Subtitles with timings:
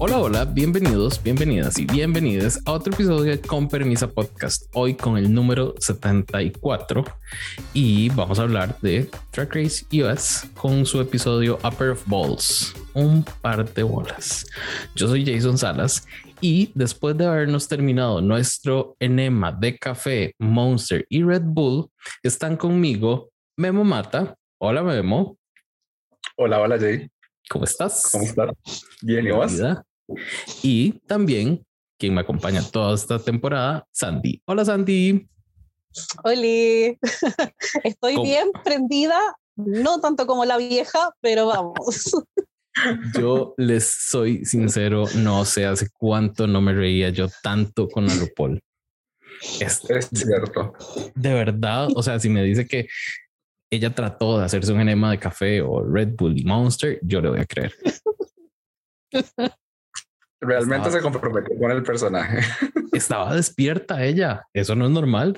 [0.00, 4.66] Hola, hola, bienvenidos, bienvenidas y bienvenidas a otro episodio de Con Permisa Podcast.
[4.72, 7.04] Hoy con el número 74
[7.74, 13.24] y vamos a hablar de Track Race US con su episodio Pair of Balls, un
[13.42, 14.46] par de bolas.
[14.94, 16.06] Yo soy Jason Salas
[16.40, 21.90] y después de habernos terminado nuestro enema de café, Monster y Red Bull,
[22.22, 24.36] están conmigo Memo Mata.
[24.58, 25.36] Hola Memo.
[26.36, 27.10] Hola, hola Jay.
[27.50, 28.10] ¿Cómo estás?
[28.12, 28.50] ¿Cómo estás?
[29.02, 29.58] Bien, ¿y vos?
[30.62, 31.64] Y también
[31.98, 34.40] quien me acompaña toda esta temporada, Sandy.
[34.46, 35.28] Hola Sandy.
[36.22, 36.96] Hola,
[37.84, 39.18] estoy bien prendida,
[39.56, 42.12] no tanto como la vieja, pero vamos.
[43.18, 48.14] Yo les soy sincero, no sé hace cuánto no me reía yo tanto con la
[48.14, 48.62] RuPaul.
[49.58, 50.74] Es, es cierto.
[51.16, 52.86] De verdad, o sea, si me dice que
[53.68, 57.30] ella trató de hacerse un enema de café o Red Bull y Monster, yo le
[57.30, 57.74] voy a creer.
[60.40, 62.40] Realmente se comprometió con el personaje.
[62.92, 64.46] Estaba despierta ella.
[64.52, 65.36] Eso no es normal.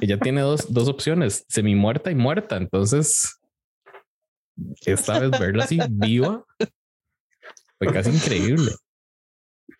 [0.00, 2.56] Ella tiene dos, dos opciones, semi muerta y muerta.
[2.56, 3.38] Entonces,
[4.84, 6.44] esta vez verla así viva
[7.78, 8.72] fue casi increíble.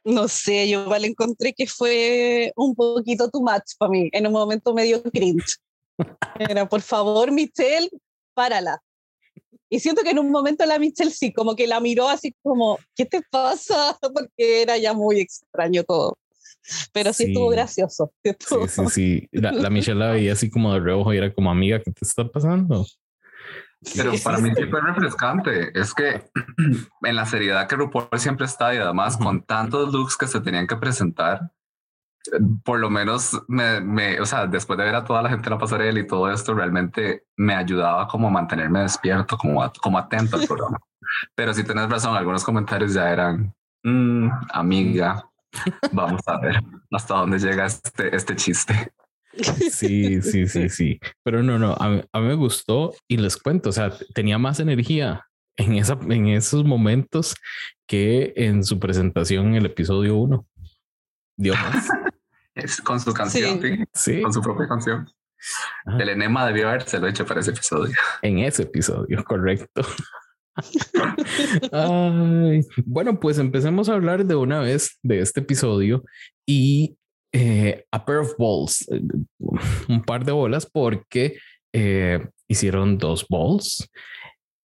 [0.04, 4.08] No sé, yo igual encontré que fue un poquito too much para mí.
[4.12, 5.56] En un momento medio cringe.
[6.38, 7.88] Era, por favor, Michelle,
[8.34, 8.80] párala.
[9.76, 12.78] Y siento que en un momento la Michelle sí, como que la miró así como,
[12.94, 13.94] ¿qué te pasa?
[14.14, 16.16] Porque era ya muy extraño todo.
[16.94, 18.10] Pero sí, estuvo gracioso.
[18.24, 18.32] Sí,
[18.68, 19.28] sí, sí.
[19.32, 22.06] La, la, Michelle la veía así como de reojo y era como, amiga, ¿qué te
[22.06, 22.86] está pasando?
[23.94, 25.78] Pero para mí fue refrescante.
[25.78, 26.22] Es que
[27.02, 30.66] en la seriedad que RuPaul siempre está y además con tantos looks que se tenían
[30.66, 31.52] que presentar,
[32.64, 35.52] por lo menos me, me, o sea, después de ver a toda la gente en
[35.52, 40.36] la pasarela y todo esto, realmente me ayudaba como a mantenerme despierto, como, como atento
[40.36, 40.78] al programa.
[41.34, 45.28] Pero si tenés razón, algunos comentarios ya eran, mm, amiga,
[45.92, 46.62] vamos a ver
[46.92, 48.92] hasta dónde llega este, este chiste.
[49.70, 51.00] Sí, sí, sí, sí.
[51.22, 54.60] Pero no, no, a a mí me gustó y les cuento, o sea, tenía más
[54.60, 57.34] energía en, esa, en esos momentos
[57.86, 60.46] que en su presentación en el episodio 1.
[61.38, 61.88] Dio más.
[62.56, 63.60] Es con su canción,
[63.92, 64.22] sí.
[64.22, 65.06] Con su propia canción.
[65.98, 67.94] El enema debió haberse lo hecho para ese episodio.
[68.22, 69.82] En ese episodio, correcto.
[72.86, 76.02] bueno, pues empecemos a hablar de una vez de este episodio
[76.46, 76.96] y
[77.32, 79.02] eh, a pair of balls, eh,
[79.88, 81.38] un par de bolas, porque
[81.74, 83.86] eh, hicieron dos balls.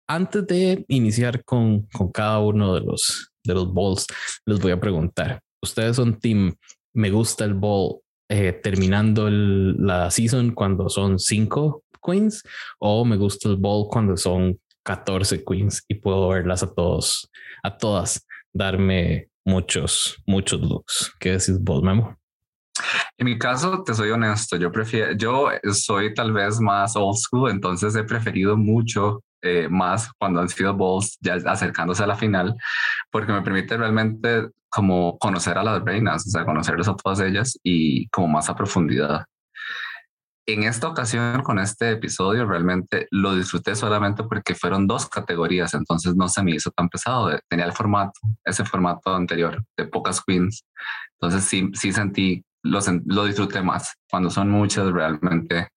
[0.09, 4.07] Antes de iniciar con, con cada uno de los, de los balls,
[4.47, 6.55] les voy a preguntar, ¿ustedes son team
[6.95, 12.43] me gusta el ball eh, terminando la season cuando son cinco queens
[12.79, 17.31] o me gusta el ball cuando son 14 queens y puedo verlas a todos,
[17.63, 21.13] a todas, darme muchos, muchos looks.
[21.19, 22.17] ¿Qué decís vos, Memo?
[23.19, 27.51] En mi caso, te soy honesto, yo prefiero, yo soy tal vez más old school,
[27.51, 32.55] entonces he preferido mucho eh, más cuando han sido balls ya acercándose a la final,
[33.11, 37.59] porque me permite realmente como conocer a las reinas, o sea, conocerles a todas ellas
[37.63, 39.27] y como más a profundidad.
[40.47, 46.17] En esta ocasión, con este episodio, realmente lo disfruté solamente porque fueron dos categorías, entonces
[46.17, 47.39] no se me hizo tan pesado.
[47.49, 50.65] Tenía el formato, ese formato anterior de pocas queens.
[51.21, 53.95] Entonces sí, sí sentí, lo, lo disfruté más.
[54.11, 55.69] Cuando son muchas, realmente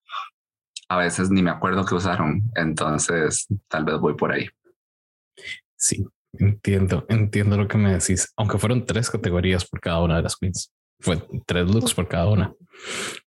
[0.90, 2.42] a veces ni me acuerdo que usaron.
[2.56, 4.48] Entonces tal vez voy por ahí.
[5.76, 6.08] Sí,
[6.40, 8.32] Entiendo, entiendo lo que me decís.
[8.38, 10.72] Aunque fueron tres categorías por cada una de las queens.
[11.00, 12.54] Fue tres looks por cada una.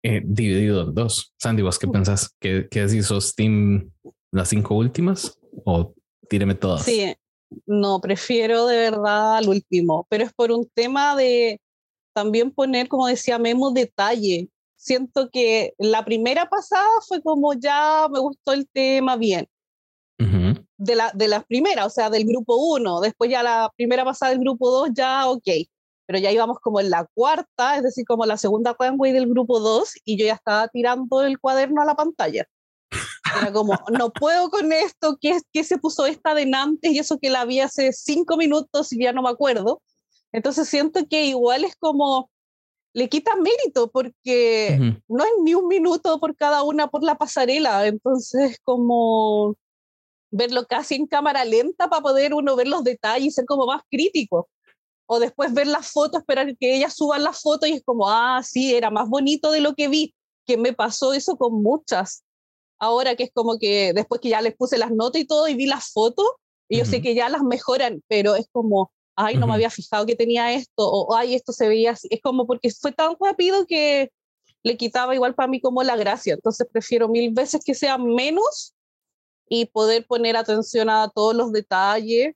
[0.03, 1.33] Eh, dividido en dos.
[1.37, 2.35] Sandy, ¿vos qué pensás?
[2.39, 3.07] ¿Qué, qué decís?
[3.07, 3.89] ¿Sos team
[4.31, 5.39] las cinco últimas?
[5.65, 5.93] ¿O
[6.29, 6.83] tíreme todas?
[6.83, 7.15] Sí,
[7.65, 10.05] no, prefiero de verdad al último.
[10.09, 11.59] Pero es por un tema de
[12.13, 14.49] también poner, como decía Memo, detalle.
[14.75, 19.47] Siento que la primera pasada fue como ya me gustó el tema bien
[20.83, 24.31] de, la, de las primeras, o sea, del grupo 1, después ya la primera pasada
[24.31, 25.47] del grupo 2, ya ok,
[26.05, 29.59] pero ya íbamos como en la cuarta, es decir, como la segunda runway del grupo
[29.59, 32.45] 2, y yo ya estaba tirando el cuaderno a la pantalla.
[33.39, 37.17] Era como, no puedo con esto, que, que se puso esta de antes y eso
[37.19, 39.81] que la vi hace cinco minutos y ya no me acuerdo.
[40.31, 42.29] Entonces siento que igual es como,
[42.93, 47.87] le quita mérito porque no es ni un minuto por cada una por la pasarela.
[47.87, 49.55] Entonces, como
[50.33, 53.83] verlo casi en cámara lenta para poder uno ver los detalles y ser como más
[53.89, 54.49] crítico.
[55.05, 58.41] O después ver las fotos, esperar que ellas suban las fotos y es como, ah,
[58.43, 60.15] sí, era más bonito de lo que vi,
[60.45, 62.23] que me pasó eso con muchas.
[62.79, 65.53] Ahora que es como que después que ya les puse las notas y todo y
[65.53, 66.25] vi las fotos,
[66.67, 70.07] y yo sé que ya las mejoran, pero es como, ay, no me había fijado
[70.07, 72.07] que tenía esto, o ay, esto se veía así.
[72.09, 74.09] Es como porque fue tan rápido que
[74.63, 76.33] le quitaba igual para mí como la gracia.
[76.33, 78.73] Entonces prefiero mil veces que sea menos
[79.47, 82.35] y poder poner atención a todos los detalles.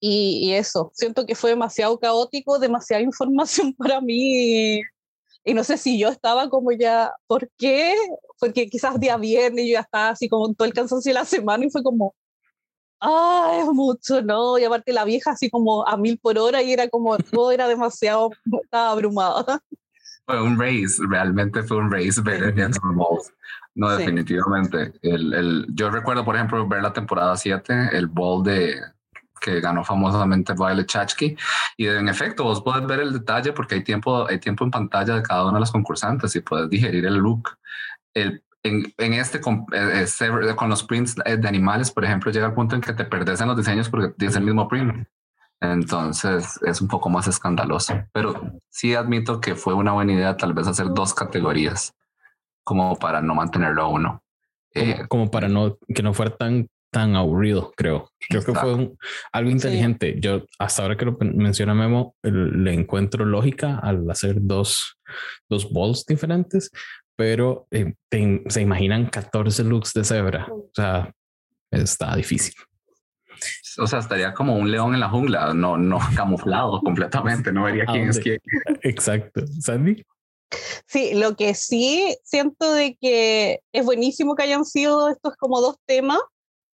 [0.00, 4.80] Y, eso, siento que fue demasiado caótico, demasiada información para mí.
[5.44, 7.94] Y, no sé si yo estaba como ya, ¿por qué?
[8.38, 11.64] Porque quizás día viernes yo ya estaba así como todo el cansancio de la semana
[11.64, 12.14] y fue como,
[13.00, 14.58] ah, es mucho, ¿no?
[14.58, 17.68] Y aparte la vieja así como a mil por hora y era como, todo era
[17.68, 18.30] demasiado,
[18.62, 19.62] estaba abrumada.
[20.26, 22.54] Fue un race, realmente fue un race ver
[23.74, 24.92] No, definitivamente.
[25.02, 28.80] El, el, yo recuerdo, por ejemplo, ver la temporada 7, el ball de
[29.44, 31.36] que ganó famosamente Violet Chachki.
[31.76, 35.16] Y en efecto, vos podés ver el detalle porque hay tiempo, hay tiempo en pantalla
[35.16, 37.58] de cada uno de los concursantes y puedes digerir el look.
[38.14, 42.32] El, en, en, este con, eh, eh, con los prints eh, de animales, por ejemplo,
[42.32, 45.06] llega el punto en que te perdes en los diseños porque tienes el mismo print.
[45.60, 50.52] Entonces es un poco más escandaloso, pero sí admito que fue una buena idea tal
[50.52, 51.94] vez hacer dos categorías
[52.64, 54.22] como para no mantenerlo a uno.
[55.08, 58.08] Como, para no que no fuera tan tan aburrido, creo.
[58.28, 58.90] Creo que fue
[59.32, 60.14] algo inteligente.
[60.20, 64.96] Yo hasta ahora que lo menciona Memo, le encuentro lógica al hacer dos,
[65.48, 66.70] dos balls diferentes,
[67.16, 67.94] pero eh,
[68.46, 70.46] se imaginan 14 looks de cebra.
[70.48, 71.12] O sea,
[71.72, 72.54] está difícil.
[73.78, 77.86] O sea, estaría como un león en la jungla, no, no camuflado completamente, no vería
[77.86, 78.38] quién es quién.
[78.82, 79.44] Exacto.
[79.60, 80.04] Sandy.
[80.86, 85.76] Sí, lo que sí siento de que es buenísimo que hayan sido estos como dos
[85.86, 86.20] temas,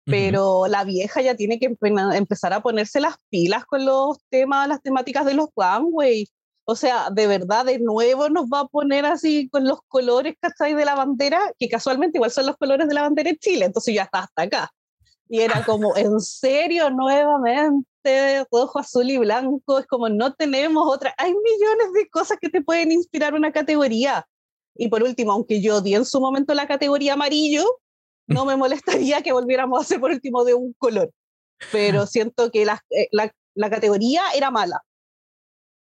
[0.06, 4.82] pero la vieja ya tiene que empezar a ponerse las pilas con los temas, las
[4.82, 6.28] temáticas de los runway.
[6.68, 10.74] O sea, de verdad, de nuevo nos va a poner así con los colores, ¿cachai?
[10.74, 13.94] De la bandera, que casualmente igual son los colores de la bandera de Chile, entonces
[13.94, 14.72] ya está hasta acá.
[15.28, 16.90] Y era como, ¿en serio?
[16.90, 17.88] Nuevamente,
[18.52, 19.80] rojo, azul y blanco.
[19.80, 21.14] Es como, no tenemos otra.
[21.18, 24.28] Hay millones de cosas que te pueden inspirar una categoría.
[24.76, 27.66] Y por último, aunque yo di en su momento la categoría amarillo,
[28.28, 31.12] no me molestaría que volviéramos a hacer por último de un color.
[31.72, 34.82] Pero siento que la, eh, la, la categoría era mala.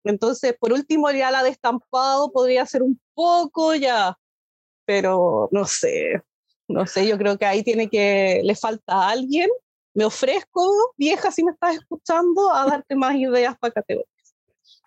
[0.03, 4.18] Entonces, por último, ya la de estampado podría ser un poco ya,
[4.85, 6.21] pero no sé,
[6.68, 9.50] no sé, yo creo que ahí tiene que, le falta a alguien.
[9.93, 14.07] Me ofrezco, vieja, si me estás escuchando, a darte más ideas para categorías.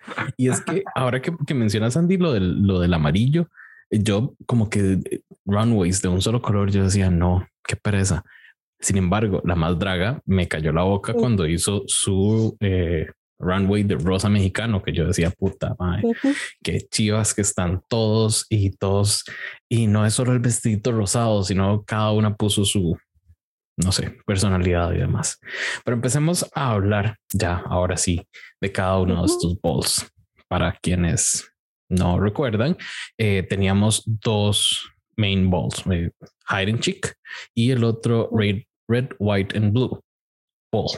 [0.36, 3.48] Y es que ahora que, que mencionas, Andy, lo del, lo del amarillo,
[3.90, 4.98] yo como que
[5.44, 8.24] runways de un solo color, yo decía, no, qué pereza.
[8.80, 13.06] Sin embargo, la más draga me cayó la boca cuando hizo su eh,
[13.38, 16.12] runway de rosa mexicano, que yo decía, puta madre,
[16.62, 19.24] qué chivas que están todos y todos.
[19.68, 22.96] Y no es solo el vestidito rosado, sino cada una puso su,
[23.76, 25.40] no sé, personalidad y demás.
[25.84, 28.26] Pero empecemos a hablar ya, ahora sí,
[28.60, 30.10] de cada uno de estos balls.
[30.48, 31.50] Para quienes
[31.88, 32.76] no recuerdan,
[33.18, 36.10] eh, teníamos dos main balls, eh,
[36.48, 37.16] hide and chick
[37.54, 40.00] y el otro red, red, white and blue
[40.70, 40.90] ball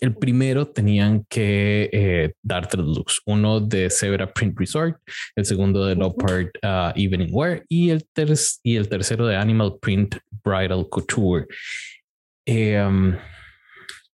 [0.00, 4.96] el primero tenían que eh, dar tres looks, uno de Zebra Print Resort,
[5.36, 8.04] el segundo de Leopard uh, Evening Wear y el,
[8.62, 11.46] y el tercero de Animal Print Bridal Couture.
[12.46, 13.16] Em,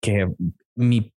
[0.02, 0.28] que
[0.76, 1.14] mi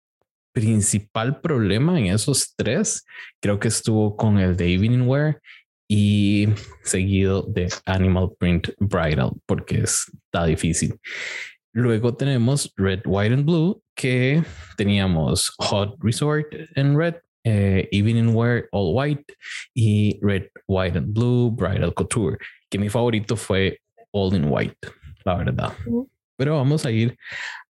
[0.53, 3.05] principal problema en esos tres
[3.41, 5.41] creo que estuvo con el de Evening Wear
[5.88, 6.48] y
[6.84, 11.00] seguido de Animal Print Bridal porque está difícil.
[11.75, 14.41] Luego tenemos Red, White and Blue, que
[14.77, 19.25] teníamos Hot Resort en Red, eh, Evening Wear All White
[19.74, 22.38] y Red, White and Blue Bridal Couture,
[22.70, 23.77] que mi favorito fue
[24.13, 24.88] All in White,
[25.25, 25.74] la verdad.
[26.38, 27.17] Pero vamos a ir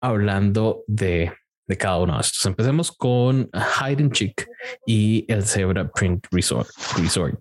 [0.00, 1.32] hablando de,
[1.66, 2.46] de cada uno de estos.
[2.46, 4.48] Empecemos con Hide and Chick
[4.86, 6.68] y el Zebra Print Resort.
[6.96, 7.40] Resort.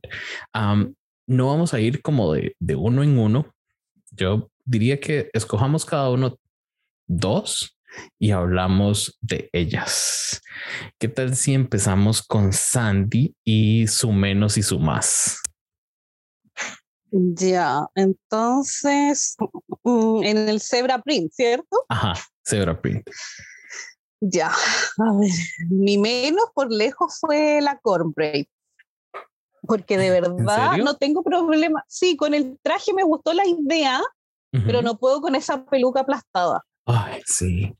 [1.27, 3.53] no vamos a ir como de, de uno en uno.
[4.09, 6.35] Yo diría que escojamos cada uno
[7.07, 7.77] dos
[8.19, 10.41] y hablamos de ellas.
[10.99, 15.39] ¿Qué tal si empezamos con Sandy y su menos y su más?
[17.11, 19.35] Ya, entonces
[19.83, 21.85] mm, en el Zebra Print, ¿cierto?
[21.89, 22.13] Ajá,
[22.47, 23.09] Zebra Print.
[24.19, 25.29] Ya, a ver,
[25.69, 28.45] mi menos por lejos fue la Cornbread.
[29.61, 31.83] Porque de verdad no tengo problema.
[31.87, 34.01] Sí, con el traje me gustó la idea,
[34.51, 36.63] pero no puedo con esa peluca aplastada.
[36.87, 37.75] Ay, sí.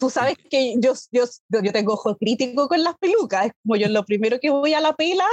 [0.00, 1.24] Tú sabes que yo, yo,
[1.62, 3.46] yo tengo ojo crítico con las pelucas.
[3.46, 5.26] Es como yo lo primero que voy a la pela,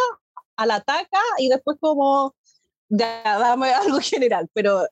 [0.57, 2.35] a la taca y después como
[2.89, 4.49] ya dame algo general.
[4.53, 4.85] Pero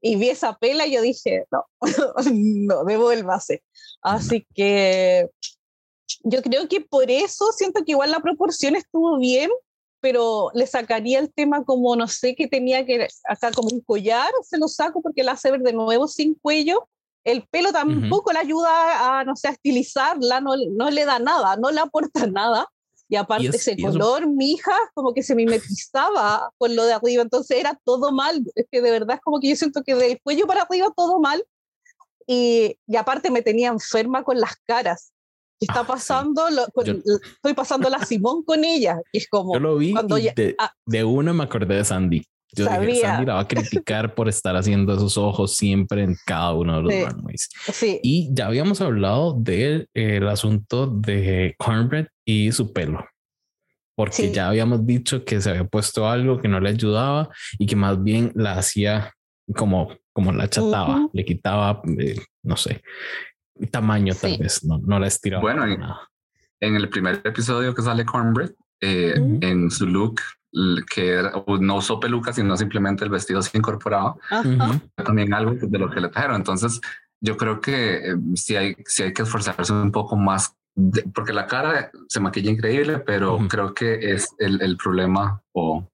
[0.00, 1.64] y vi esa pela y yo dije, no,
[2.32, 3.62] no, devuélvase.
[4.02, 5.28] Así que
[6.24, 9.50] yo creo que por eso siento que igual la proporción estuvo bien,
[10.08, 14.30] pero le sacaría el tema como, no sé, que tenía que, acá como un collar,
[14.44, 16.88] se lo saco porque la hace ver de nuevo sin cuello.
[17.24, 21.56] El pelo tampoco le ayuda a, no sé, a estilizarla, no, no le da nada,
[21.56, 22.68] no le aporta nada.
[23.08, 27.58] Y aparte ese color, mi hija, como que se mimetizaba con lo de arriba, entonces
[27.58, 28.44] era todo mal.
[28.54, 31.18] Es que de verdad es como que yo siento que del cuello para arriba todo
[31.18, 31.44] mal.
[32.28, 35.10] Y, y aparte me tenía enferma con las caras.
[35.58, 36.42] ¿Qué está ah, pasando?
[36.48, 38.98] estoy pasando la Simón con ella.
[39.12, 39.54] Y es como.
[39.54, 40.72] Yo lo vi cuando de, ah.
[40.84, 42.26] de, una me acordé de Sandy.
[42.52, 46.52] Yo dije, Sandy la va a criticar por estar haciendo esos ojos siempre en cada
[46.52, 47.48] uno de los runways.
[47.72, 48.00] Sí.
[48.02, 53.04] Y ya habíamos hablado del el asunto de Cornbread y su pelo.
[53.94, 57.76] Porque ya habíamos dicho que se había puesto algo que no le ayudaba y que
[57.76, 59.14] más bien la hacía
[59.54, 62.82] como, como la chataba, le quitaba, eh, no sé,
[63.70, 65.40] tamaño tal vez, no, no la estiraba.
[65.40, 65.64] Bueno,
[66.60, 70.20] en, el primer episodio que sale Cornbread, eh, en su look,
[70.94, 71.22] que
[71.60, 74.16] no usó peluca, sino simplemente el vestido se incorporaba,
[74.96, 76.36] también algo de lo que le trajeron.
[76.36, 76.80] Entonces,
[77.20, 80.54] yo creo que eh, sí, hay, sí hay que esforzarse un poco más,
[81.14, 85.90] porque la cara se maquilla increíble, pero creo que es el, el problema o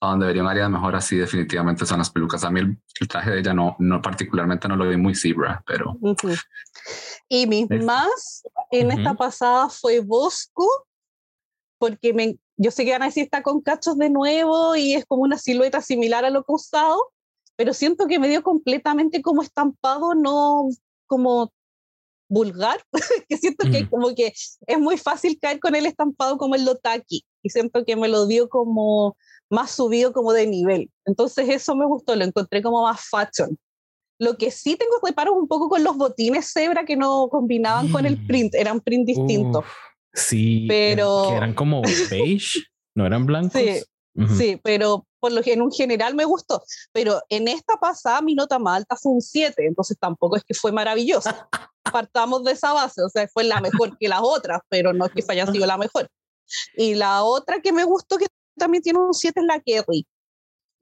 [0.00, 2.42] a donde área de mejor así definitivamente son las pelucas.
[2.44, 5.96] A mí el, traje de ella no, no particularmente no lo vi muy zebra, pero...
[7.28, 10.66] Y mis más en esta pasada fue Bosco,
[11.78, 15.22] porque me, yo sé que Ana sí está con cachos de nuevo y es como
[15.22, 17.12] una silueta similar a lo que he usado,
[17.56, 20.68] pero siento que me dio completamente como estampado, no
[21.06, 21.52] como
[22.30, 22.80] vulgar,
[23.28, 24.32] que siento que como que
[24.66, 28.26] es muy fácil caer con el estampado como el Lotaki, y siento que me lo
[28.26, 29.16] dio como
[29.50, 30.90] más subido como de nivel.
[31.04, 33.58] Entonces eso me gustó, lo encontré como más fashion.
[34.18, 38.06] Lo que sí tengo reparos un poco con los botines cebra que no combinaban con
[38.06, 38.26] el mm.
[38.26, 39.64] print, eran print distintos.
[40.12, 42.60] sí, pero que eran como beige,
[42.94, 43.60] no eran blancos.
[43.60, 43.82] Sí,
[44.36, 46.62] sí, pero por lo que en un general me gustó.
[46.92, 50.54] Pero en esta pasada mi nota más alta fue un 7, entonces tampoco es que
[50.54, 51.30] fue maravilloso.
[51.92, 55.12] Partamos de esa base, o sea, fue la mejor que las otras, pero no es
[55.12, 56.08] que haya sido la mejor.
[56.76, 58.26] Y la otra que me gustó, que
[58.56, 60.06] también tiene un 7 en la Kerry.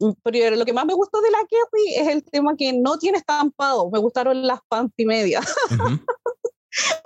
[0.01, 2.99] Mm, pero lo que más me gustó de la Kerry es el tema que no
[2.99, 3.91] tiene estampado.
[3.91, 5.41] Me gustaron las panty media.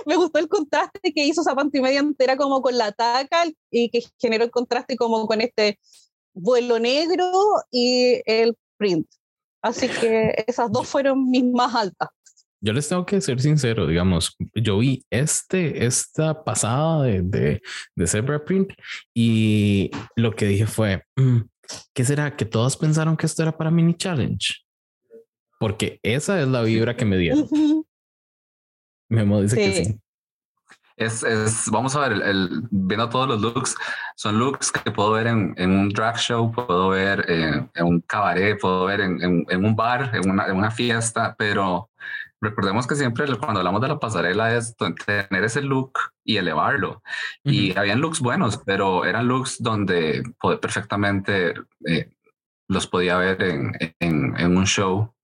[0.06, 3.90] me gustó el contraste que hizo esa panty media entera como con la taca y
[3.90, 5.78] que generó el contraste como con este
[6.34, 7.30] vuelo negro
[7.70, 9.06] y el print.
[9.62, 12.08] Así que esas dos fueron mis más altas
[12.62, 17.62] yo les tengo que ser sincero, digamos, yo vi este, esta pasada de, de,
[17.96, 18.72] de Zebra Print
[19.12, 21.40] y lo que dije fue, mm,
[21.92, 22.36] ¿qué será?
[22.36, 24.54] ¿Que todos pensaron que esto era para Mini Challenge?
[25.58, 27.48] Porque esa es la vibra que me dieron.
[29.08, 30.00] Memo dice que sí.
[30.96, 33.74] Es, es, vamos a ver, el, viendo todos los looks,
[34.16, 38.00] son looks que puedo ver en, en un drag show, puedo ver eh, en un
[38.00, 41.90] cabaret, puedo ver en, en, en un bar, en una, en una fiesta, pero
[42.40, 45.92] recordemos que siempre cuando hablamos de la pasarela es tener ese look
[46.24, 47.02] y elevarlo.
[47.44, 50.22] Y habían looks buenos, pero eran looks donde
[50.60, 51.54] perfectamente
[51.86, 52.10] eh,
[52.68, 55.14] los podía ver en, en, un show,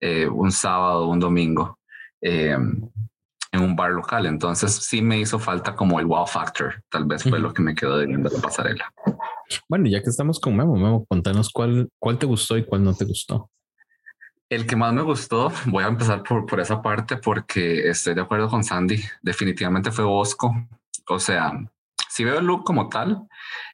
[0.00, 1.78] eh, un sábado, un domingo,
[2.20, 2.56] eh,
[3.54, 4.26] en un bar local.
[4.26, 6.82] Entonces sí me hizo falta como el wow factor.
[6.90, 8.92] Tal vez fue lo que me quedó de la pasarela.
[9.68, 12.94] Bueno, ya que estamos con Memo, Memo, contanos cuál, cuál te gustó y cuál no
[12.94, 13.50] te gustó.
[14.48, 18.20] El que más me gustó, voy a empezar por, por esa parte porque estoy de
[18.20, 20.52] acuerdo con Sandy, definitivamente fue Bosco.
[21.08, 21.52] O sea,
[22.08, 23.26] si veo el look como tal,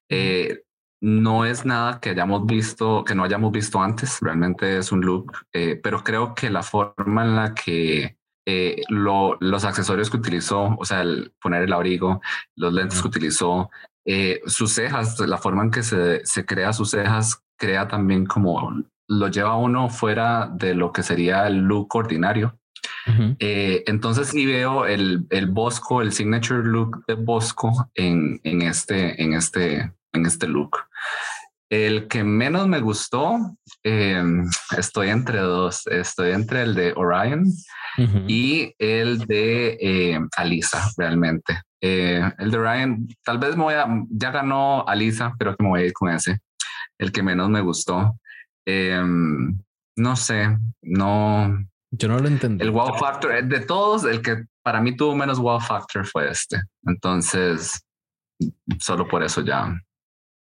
[0.09, 0.63] eh,
[1.01, 5.33] no es nada que hayamos visto, que no hayamos visto antes, realmente es un look,
[5.53, 8.20] eh, pero creo que la forma en la que
[8.51, 12.21] eh, los accesorios que utilizó, o sea, el poner el abrigo,
[12.57, 13.71] los lentes que utilizó,
[14.47, 19.29] sus cejas, la forma en que se, se crea sus cejas, crea también como lo
[19.29, 22.57] lleva uno fuera de lo que sería el look ordinario.
[23.39, 29.21] Eh, entonces sí veo el, el, Bosco, el signature look de Bosco en, en, este,
[29.21, 30.77] en, este, en este look.
[31.71, 34.45] El que menos me gustó, em,
[34.77, 37.45] estoy entre dos, estoy entre el de Orion
[38.27, 41.63] y el de eh, Alisa, realmente.
[41.81, 45.69] Eh, el de Orion, tal vez me voy a, ya ganó Alisa, pero que me
[45.69, 46.41] voy a ir con ese,
[46.99, 48.19] el que menos me gustó.
[48.67, 49.57] Em,
[49.97, 51.57] no sé, no.
[51.93, 52.65] Yo no lo entendí.
[52.65, 56.31] El wow factor, eh, de todos, el que para mí tuvo menos wow factor fue
[56.31, 56.63] este.
[56.85, 57.81] Entonces,
[58.81, 59.73] solo por eso ya.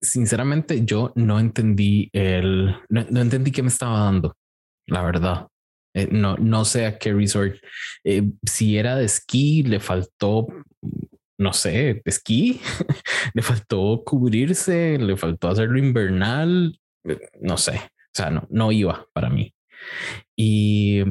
[0.02, 4.36] Sinceramente, yo no entendí el, no, entendí qué me estaba dando,
[4.88, 5.48] la verdad.
[5.96, 7.56] Eh, no, no sé a qué resort.
[8.04, 10.48] Eh, si era de esquí, le faltó,
[11.40, 12.62] no sé, esquí,
[13.34, 17.78] le faltó cubrirse, le faltó hacerlo invernal, eh, no sé.
[17.78, 19.54] O sea, no, no iba para mí.
[20.36, 21.04] Y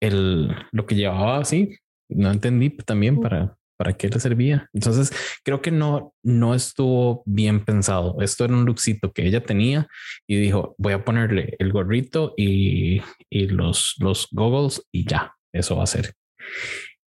[0.00, 1.76] el, lo que llevaba así,
[2.08, 4.68] no entendí también para, para qué le servía.
[4.74, 5.12] Entonces
[5.44, 8.16] creo que no, no estuvo bien pensado.
[8.20, 9.86] Esto era un luxito que ella tenía
[10.26, 15.76] y dijo, voy a ponerle el gorrito y, y los, los goggles y ya, eso
[15.76, 16.12] va a ser.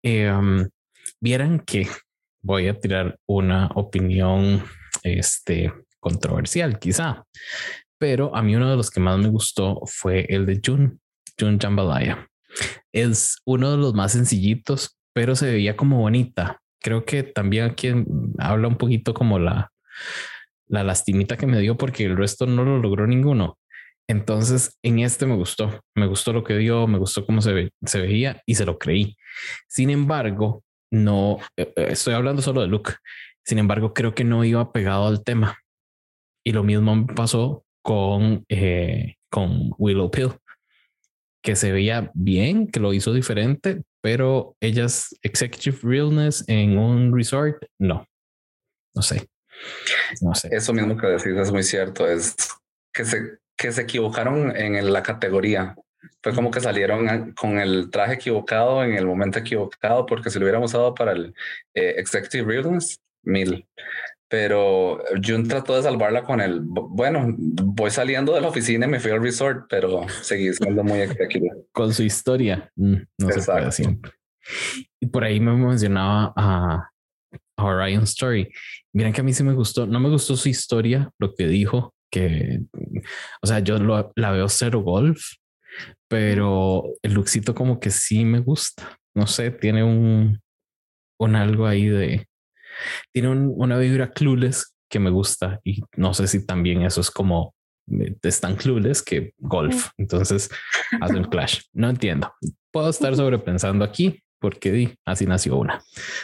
[0.03, 0.67] Em,
[1.21, 1.87] vieran que
[2.43, 4.63] voy a tirar una opinión
[5.03, 7.23] este, controversial quizá,
[7.99, 10.99] pero a mí uno de los que más me gustó fue el de Jun,
[11.39, 12.27] Jun Jambalaya.
[12.91, 16.61] Es uno de los más sencillitos, pero se veía como bonita.
[16.81, 17.89] Creo que también aquí
[18.37, 19.71] habla un poquito como la,
[20.67, 23.57] la lastimita que me dio porque el resto no lo logró ninguno.
[24.07, 28.01] Entonces, en este me gustó, me gustó lo que dio, me gustó cómo se, se
[28.01, 29.15] veía y se lo creí.
[29.69, 32.95] Sin embargo, no eh, eh, estoy hablando solo de look.
[33.45, 35.57] Sin embargo, creo que no iba pegado al tema.
[36.43, 40.31] Y lo mismo pasó con, eh, con Willow Pill,
[41.41, 47.65] que se veía bien, que lo hizo diferente, pero ellas executive realness en un resort,
[47.79, 48.07] no,
[48.93, 49.27] no sé.
[50.21, 50.47] No sé.
[50.51, 52.35] Eso mismo que decís es muy cierto, es
[52.93, 55.73] que se, que se equivocaron en la categoría.
[56.21, 60.45] Fue como que salieron con el traje equivocado en el momento equivocado, porque si lo
[60.45, 61.33] hubieran usado para el
[61.73, 63.65] eh, Executive Realness, mil.
[64.27, 68.99] Pero Jun trató de salvarla con el, bueno, voy saliendo de la oficina y me
[68.99, 71.54] fui al resort, pero seguí siendo muy executive.
[71.75, 74.13] Con su historia, mm, no se puede siempre.
[74.99, 76.89] Y por ahí me mencionaba a,
[77.57, 78.51] Orion Story.
[78.93, 81.93] Miren que a mí sí me gustó, no me gustó su historia, lo que dijo,
[82.11, 82.61] que,
[83.41, 83.77] o sea, yo
[84.15, 85.21] la veo cero golf,
[86.09, 88.97] pero el luxito como que sí me gusta.
[89.13, 90.41] No sé, tiene un,
[91.19, 92.27] un algo ahí de,
[93.13, 97.54] tiene una vibra clueless que me gusta y no sé si también eso es como
[98.21, 99.89] es tan clueless que golf.
[99.97, 100.49] Entonces
[101.01, 101.61] hace un clash.
[101.73, 102.33] No entiendo.
[102.71, 105.81] Puedo estar sobrepensando aquí porque di, así nació una.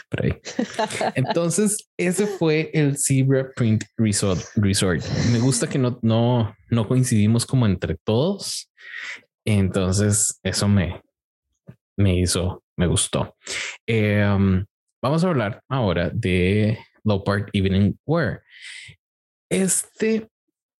[0.09, 0.39] Por ahí.
[1.15, 4.41] Entonces, ese fue el Zebra Print Resort.
[4.55, 5.03] Resort.
[5.31, 8.71] Me gusta que no, no, no coincidimos como entre todos.
[9.43, 11.01] Entonces, eso me,
[11.97, 13.35] me hizo, me gustó.
[13.87, 14.65] Em,
[15.01, 18.43] vamos a hablar ahora de Low Park Evening Wear.
[19.49, 20.29] Este,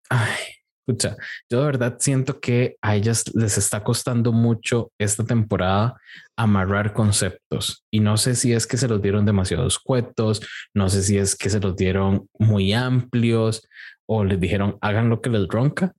[0.08, 0.38] ay,
[0.84, 1.16] Escucha,
[1.48, 5.94] yo de verdad siento que a ellas les está costando mucho esta temporada
[6.36, 10.40] amarrar conceptos y no sé si es que se los dieron demasiados cuetos,
[10.74, 13.68] no sé si es que se los dieron muy amplios
[14.06, 15.92] o les dijeron hagan lo que les ronca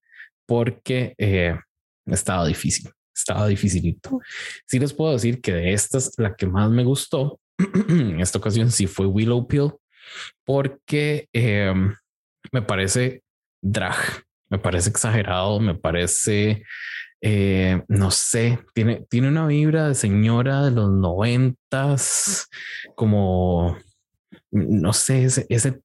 [0.45, 1.57] porque eh,
[2.05, 4.19] estaba difícil, estaba dificilito.
[4.67, 7.39] Sí les puedo decir que de estas la que más me gustó
[7.87, 9.71] en esta ocasión sí fue Willow Pill
[10.43, 11.73] porque eh,
[12.51, 13.23] me parece
[13.61, 13.95] drag
[14.53, 16.63] me parece exagerado, me parece,
[17.21, 22.47] eh, no sé, tiene, tiene una vibra de señora de los noventas,
[22.95, 23.75] como,
[24.51, 25.81] no sé, ese, ese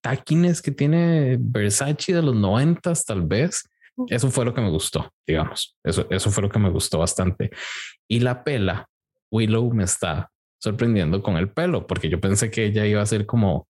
[0.63, 3.67] que tiene Versace de los noventas, tal vez.
[4.09, 5.75] Eso fue lo que me gustó, digamos.
[5.83, 7.51] Eso, eso fue lo que me gustó bastante.
[8.07, 8.87] Y la pela,
[9.31, 13.25] Willow me está sorprendiendo con el pelo, porque yo pensé que ella iba a ser
[13.25, 13.67] como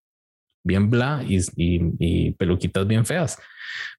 [0.69, 3.39] bien bla y, y, peluquitas bien feas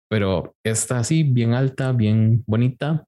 [0.10, 3.06] pero está así, bien alta, bien bonita.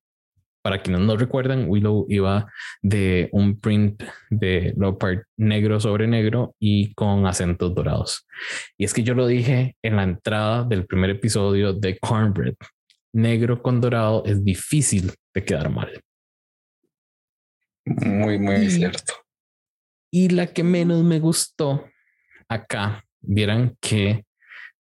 [0.63, 2.52] Para quienes no recuerdan, Willow iba
[2.84, 8.28] de un print de leopard negro sobre negro y con acentos dorados.
[8.78, 12.54] Y es que yo lo dije en la entrada del primer episodio de Cornbread.
[13.13, 16.00] Negro con dorado es difícil de quedar mal.
[17.84, 19.13] Muy, muy cierto.
[20.12, 21.89] Y la que menos me gustó
[22.47, 24.26] acá, vieran que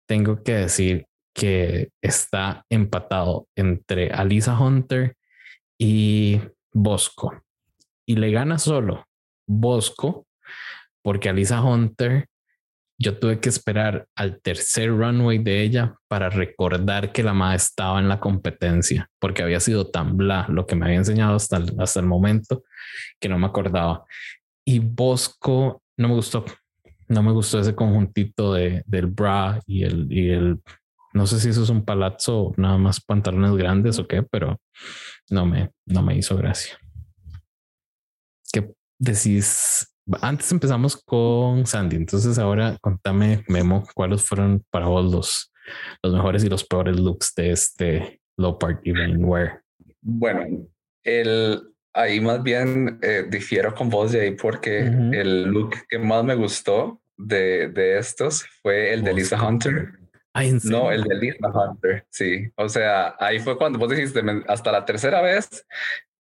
[0.07, 5.15] tengo que decir que está empatado entre Alisa Hunter
[5.77, 6.41] y
[6.73, 7.43] Bosco.
[8.05, 9.07] Y le gana solo
[9.47, 10.27] Bosco
[11.01, 12.27] porque Alisa Hunter,
[12.99, 17.99] yo tuve que esperar al tercer runway de ella para recordar que la madre estaba
[17.99, 21.73] en la competencia, porque había sido tan bla lo que me había enseñado hasta el,
[21.79, 22.63] hasta el momento
[23.19, 24.05] que no me acordaba.
[24.63, 26.45] Y Bosco no me gustó,
[27.11, 30.61] no me gustó ese conjuntito de, del bra y el, y el
[31.13, 34.59] no sé si eso es un palazzo nada más pantalones grandes o qué, pero
[35.29, 36.77] no me, no me hizo gracia.
[38.51, 39.93] ¿Qué decís?
[40.21, 45.53] Antes empezamos con Sandy, entonces ahora contame, Memo, cuáles fueron para vos los,
[46.01, 49.61] los mejores y los peores looks de este Low Part Evening Wear.
[50.01, 50.65] Bueno,
[51.03, 51.61] el,
[51.93, 57.00] ahí más bien eh, difiero con vos, Jay, porque el look que más me gustó
[57.25, 59.93] de, de estos fue el de Lisa Hunter.
[60.63, 62.49] no, el de Lisa Hunter, sí.
[62.55, 65.65] O sea, ahí fue cuando vos dijiste, hasta la tercera vez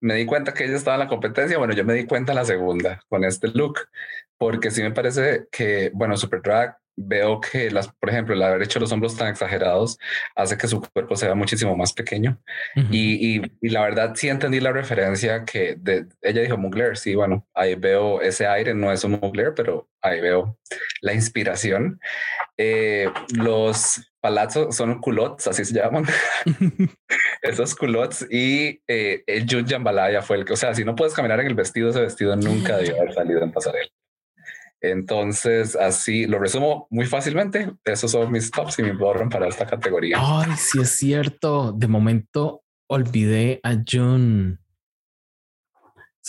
[0.00, 1.58] me di cuenta que ella estaba en la competencia.
[1.58, 3.78] Bueno, yo me di cuenta la segunda con este look,
[4.36, 8.62] porque sí me parece que, bueno, Super Drag veo que, las, por ejemplo, el haber
[8.62, 9.98] hecho los hombros tan exagerados
[10.34, 12.38] hace que su cuerpo sea muchísimo más pequeño.
[12.90, 16.96] y, y, la verdad sí entendí la referencia que de, ella dijo Mugler.
[16.96, 20.58] Sí, bueno, ahí veo ese aire, no es un Mugler, pero ahí veo
[21.00, 22.00] la inspiración.
[22.56, 26.04] Eh, los palazos son culottes, así se llaman.
[27.42, 31.14] Esos culottes y eh, el Jun Jambalaya fue el que, o sea, si no puedes
[31.14, 33.90] caminar en el vestido, ese vestido nunca debió haber salido en pasarela.
[34.82, 37.72] Entonces, así lo resumo muy fácilmente.
[37.84, 40.18] Esos son mis tops y mi borrón para esta categoría.
[40.20, 41.72] Ay, sí es cierto.
[41.72, 44.58] De momento olvidé a Jun.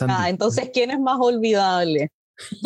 [0.01, 2.09] Ah, entonces, ¿quién es más olvidable?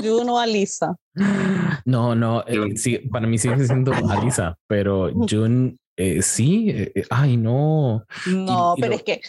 [0.02, 0.95] Jun o Alisa.
[1.86, 7.38] No, no, eh, sí, para mí sigue siendo Alisa, pero Jun eh, sí, eh, ay,
[7.38, 8.06] no.
[8.26, 9.21] No, pero es que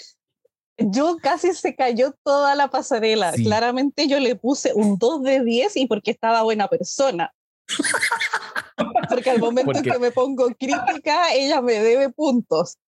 [0.78, 3.32] yo casi se cayó toda la pasarela.
[3.32, 7.34] Claramente yo le puse un 2 de 10 y porque estaba buena persona.
[9.08, 12.78] porque al momento en que me pongo crítica, ella me debe puntos.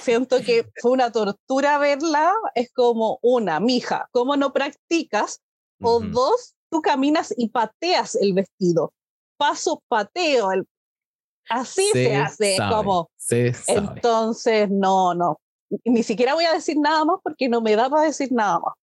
[0.00, 2.32] Siento que fue una tortura verla.
[2.54, 5.40] Es como una, mija, ¿cómo no practicas?
[5.80, 8.92] O dos, tú caminas y pateas el vestido.
[9.36, 10.50] Paso, pateo.
[11.48, 12.56] Así se, hace.
[12.70, 13.10] como.
[13.66, 15.38] Entonces, no, no
[15.84, 18.74] ni siquiera voy a decir nada más porque no me da para decir nada más.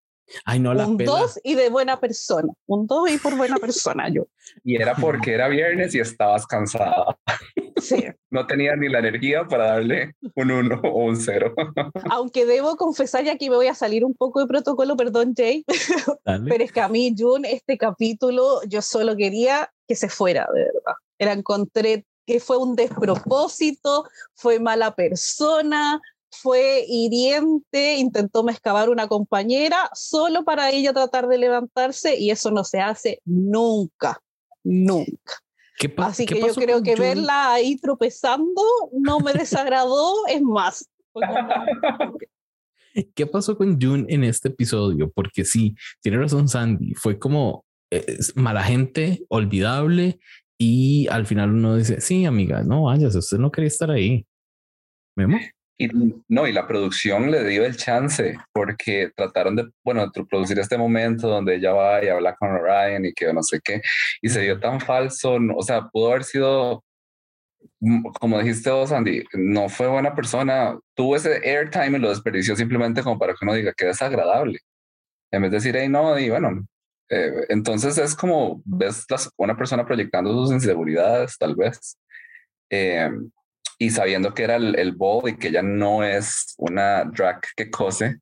[0.45, 2.53] Ay, no, la un dos y de buena persona.
[2.67, 4.27] Un dos y por buena persona yo.
[4.63, 7.17] Y era porque era viernes y estabas cansada.
[7.77, 8.05] Sí.
[8.29, 11.53] No tenía ni la energía para darle un uno o un cero.
[12.11, 15.65] Aunque debo confesar, ya que me voy a salir un poco de protocolo, perdón, Jay,
[16.25, 20.65] pero es que a mí, June, este capítulo, yo solo quería que se fuera, de
[20.65, 20.93] verdad.
[21.17, 25.99] Era, encontré que fue un despropósito, fue mala persona,
[26.31, 32.63] fue hiriente, intentó excavar una compañera solo para ella tratar de levantarse y eso no
[32.63, 34.21] se hace nunca,
[34.63, 35.35] nunca.
[35.97, 38.61] Así que yo creo que verla ahí tropezando
[38.91, 40.89] no me desagradó, es más.
[43.15, 45.09] ¿Qué pasó con June en este episodio?
[45.11, 47.63] Porque sí, tiene razón Sandy, fue como
[48.35, 50.19] mala gente, olvidable
[50.57, 54.25] y al final uno dice, sí, amiga, no vayas, usted no quería estar ahí.
[55.15, 55.41] ¿Vemos?
[55.81, 55.87] Y
[56.27, 60.77] no, y la producción le dio el chance porque trataron de, bueno, de producir este
[60.77, 63.81] momento donde ella va y habla con Ryan y que no sé qué,
[64.21, 66.83] y se dio tan falso, o sea, pudo haber sido,
[67.79, 72.57] mm, como dijiste vos, Andy, no fue buena persona, tuvo ese airtime y lo desperdició
[72.57, 74.59] simplemente como para que uno diga que es agradable.
[75.31, 76.67] En vez de decir, hey, no, y bueno,
[77.09, 79.05] eh, entonces es como ves
[79.37, 81.97] una persona proyectando sus inseguridades, tal vez.
[82.69, 83.09] Eh,
[83.81, 88.19] y sabiendo que era el, el y que ella no es una drag que cose,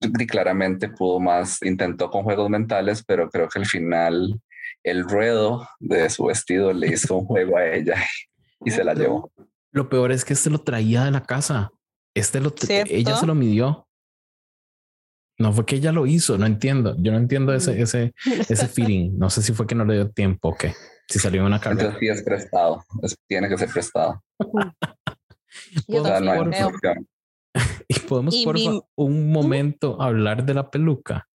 [0.00, 4.38] y claramente pudo más, intentó con juegos mentales, pero creo que al final
[4.84, 7.96] el ruedo de su vestido le hizo un juego a ella
[8.62, 9.32] y se la llevó.
[9.72, 11.72] Lo peor es que este lo traía de la casa.
[12.14, 13.86] Este lo, ella se lo midió.
[15.38, 16.94] No fue que ella lo hizo, no entiendo.
[16.98, 17.82] Yo no entiendo ese, mm.
[17.82, 18.14] ese,
[18.48, 19.12] ese feeling.
[19.16, 20.74] No sé si fue que no le dio tiempo o qué.
[21.10, 21.82] Si salió una carga.
[21.82, 22.84] Entonces sí es prestado.
[23.26, 24.22] tiene que ser prestado.
[27.88, 28.56] y podemos por
[28.94, 31.26] un momento hablar de la peluca.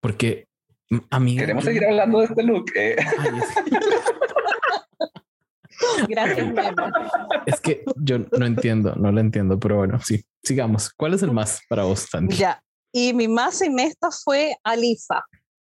[0.00, 0.46] Porque
[1.10, 2.66] a mí queremos seguir hablando de este look.
[2.74, 2.96] Eh.
[6.08, 6.52] Gracias,
[7.46, 10.92] Es que yo no entiendo, no lo entiendo, pero bueno, sí, sigamos.
[10.92, 12.36] ¿Cuál es el más para vos, Sandy?
[12.36, 15.24] Ya, y mi más en esta fue Alisa.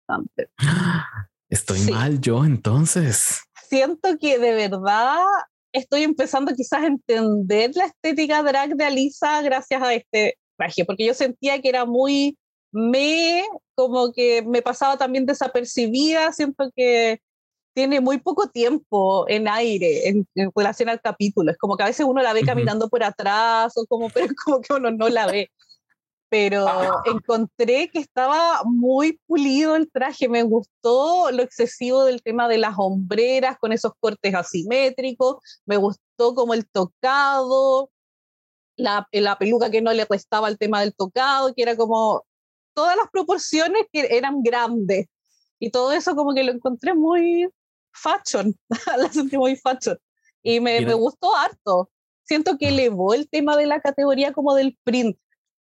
[1.49, 3.43] Estoy mal yo entonces.
[3.69, 5.25] Siento que de verdad
[5.73, 11.07] estoy empezando quizás a entender la estética drag de Alisa gracias a este traje, porque
[11.07, 12.37] yo sentía que era muy
[12.73, 17.21] me, como que me pasaba también desapercibida, siento que
[17.75, 22.07] tiene muy poco tiempo en aire en, relación al capítulo, es como que a veces
[22.07, 25.51] uno la ve caminando por atrás o como, pero como que uno no la ve
[26.29, 26.67] pero
[27.05, 32.75] encontré que estaba muy pulido el traje, me gustó lo excesivo del tema de las
[32.77, 35.37] hombreras con esos cortes asimétricos,
[35.67, 37.91] me gustó como el tocado,
[38.77, 42.25] la, la peluca que no le restaba el tema del tocado, que era como
[42.75, 45.07] todas las proporciones que eran grandes
[45.59, 47.49] y todo eso como que lo encontré muy
[47.93, 48.55] fashion,
[48.99, 49.97] la sentí muy fashion
[50.43, 51.91] y me, me gustó harto.
[52.23, 55.17] Siento que elevó el tema de la categoría como del print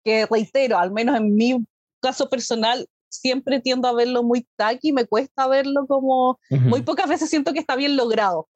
[0.06, 1.66] que reitero, al menos en mi
[2.00, 7.28] caso personal, siempre tiendo a verlo muy tacky, me cuesta verlo como, muy pocas veces
[7.28, 8.48] siento que está bien logrado.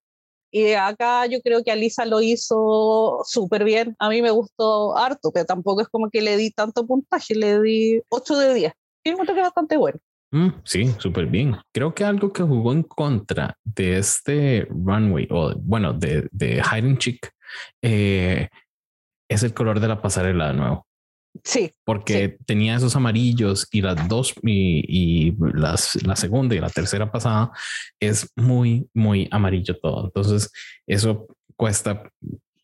[0.52, 3.96] Y acá yo creo que Alisa lo hizo súper bien.
[3.98, 7.60] A mí me gustó harto, pero tampoco es como que le di tanto puntaje, le
[7.60, 8.72] di 8 de 10.
[9.04, 9.98] Y encuentro que es bastante bueno.
[10.32, 11.56] Mm, sí, súper bien.
[11.72, 16.98] Creo que algo que jugó en contra de este runway, o bueno, de, de Hiding
[16.98, 17.32] Chick,
[17.82, 18.48] eh,
[19.28, 20.86] es el color de la pasarela de nuevo.
[21.44, 21.72] Sí.
[21.84, 27.52] Porque tenía esos amarillos y las dos y, las, la segunda y la tercera pasada
[27.98, 30.06] es muy, muy amarillo todo.
[30.06, 30.50] Entonces
[30.86, 32.10] eso cuesta,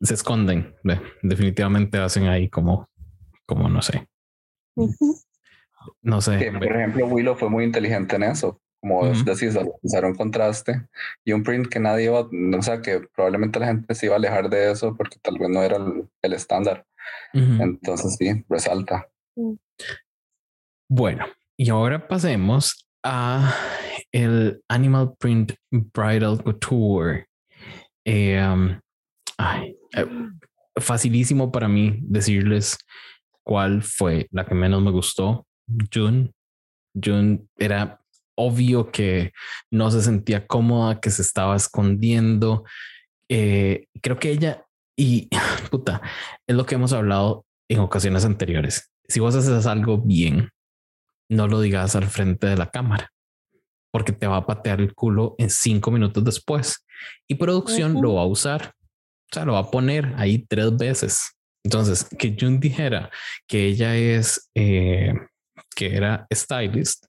[0.00, 0.74] se esconden.
[1.22, 2.88] Definitivamente hacen ahí como,
[3.46, 4.07] como no sé.
[6.02, 6.52] No sé.
[6.52, 8.61] por ejemplo, Willow fue muy inteligente en eso.
[8.81, 10.87] Como uh decís, usar un contraste
[11.24, 14.18] y un print que nadie iba, o sea, que probablemente la gente se iba a
[14.18, 15.79] alejar de eso porque tal vez no era
[16.22, 16.85] el estándar.
[17.33, 19.09] Entonces sí, resalta.
[20.88, 23.55] Bueno, y ahora pasemos a
[24.12, 27.27] el Animal Print Bridal Couture.
[28.05, 28.79] Eh,
[29.97, 30.07] eh,
[30.81, 32.79] facilísimo para mí decirles
[33.42, 35.47] cuál fue la que menos me gustó.
[35.92, 36.33] June.
[36.95, 38.01] June era
[38.37, 39.33] obvio que
[39.71, 42.64] no se sentía cómoda, que se estaba escondiendo.
[43.29, 44.65] Eh, creo que ella
[44.96, 45.28] y
[45.70, 46.00] puta,
[46.46, 48.90] es lo que hemos hablado en ocasiones anteriores.
[49.09, 50.50] Si vos haces algo bien,
[51.30, 53.12] no lo digas al frente de la cámara,
[53.92, 56.85] porque te va a patear el culo en cinco minutos después.
[57.28, 58.72] Y producción lo va a usar,
[59.30, 61.32] o sea, lo va a poner ahí tres veces.
[61.64, 63.11] Entonces, que June dijera
[63.46, 65.12] que ella es, eh,
[65.74, 67.06] que era stylist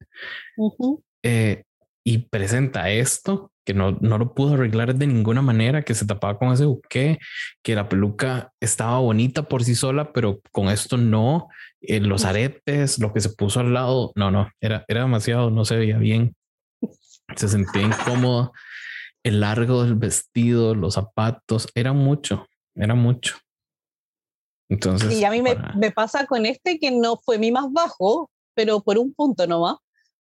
[1.24, 1.64] eh,
[2.04, 6.40] y presenta esto, que no, no lo pudo arreglar de ninguna manera, que se tapaba
[6.40, 7.20] con ese buque,
[7.62, 11.50] que la peluca estaba bonita por sí sola, pero con esto no,
[11.82, 15.66] eh, los aretes, lo que se puso al lado, no, no, era, era demasiado, no
[15.66, 16.34] se veía bien,
[17.36, 18.54] se sentía incómodo,
[19.22, 23.36] el largo del vestido, los zapatos, era mucho, era mucho.
[24.70, 28.32] Entonces, y a mí me, me, pasa con este que no fue mi más bajo,
[28.54, 29.76] pero por un punto nomás